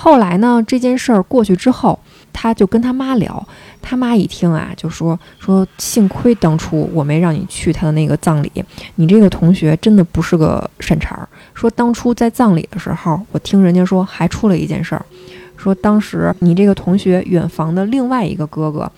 [0.00, 1.98] 后来呢，这件事儿过去之后，
[2.32, 3.44] 他就跟他妈聊，
[3.82, 11.28] 他妈一听啊，就说说幸亏当初我没让你去他的那个葬礼，你这个同学真的不是个善茬儿。
[11.52, 15.04] 说当初在葬礼的时候，我听人家说还出了一件事儿，
[15.56, 18.88] 说当时你这个同学远房的另外一个哥哥。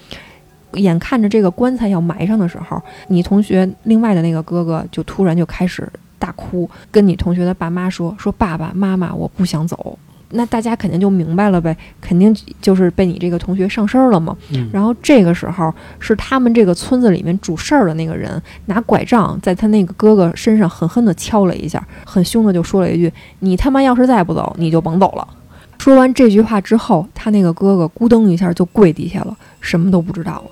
[0.74, 5.88] 眼看着这个棺材要埋上的时候，你同学另外的那个哥哥就突然就开始
[6.18, 9.98] 大哭，跟你同学的爸妈说：“说爸爸妈妈，我不想走。”
[10.30, 14.36] 那大家肯定就明白了呗，肯定就是被你这个同学上身了嘛。
[14.52, 25.26] 嗯然后这个时候是他们这个村子里面主事儿的那个人拿拐杖在他那个哥哥身上狠狠地敲了一下，很凶的就说了一句：“你他妈要是再不走，你就甭走了。”
[25.78, 30.50] 说完这句话之后，他那个哥哥咕噔一下就跪地下了，什么都不知道了，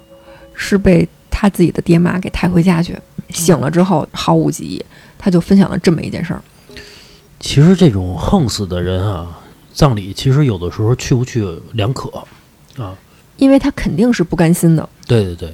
[0.54, 2.96] 是被他自己的爹妈给抬回家去。
[3.28, 4.82] 醒了之后毫无记忆，
[5.18, 6.40] 他就分享了这么一件事儿。
[7.38, 9.38] 其实这种横死的人啊，
[9.78, 12.10] 葬礼其实有的时候去不去两可
[12.76, 12.96] 啊。
[13.36, 14.88] 因为他肯定是不甘心的。
[15.06, 15.48] 对对对，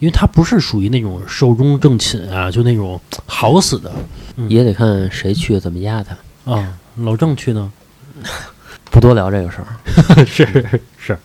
[0.00, 3.92] 因为他不是属于那种寿终正寝啊，就那种好死的
[4.48, 6.52] 也得看谁去怎么压他。
[6.52, 6.76] 啊。
[6.96, 7.72] 老郑去呢，
[8.90, 10.24] 不多聊这个事儿。
[10.26, 11.16] 是是。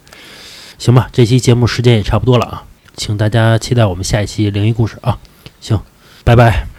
[0.77, 2.63] 行吧，这期节目时间也差不多了啊，
[2.95, 5.17] 请大家期待我们下一期灵异故事啊。
[5.59, 5.81] 行，
[6.23, 6.76] 拜拜。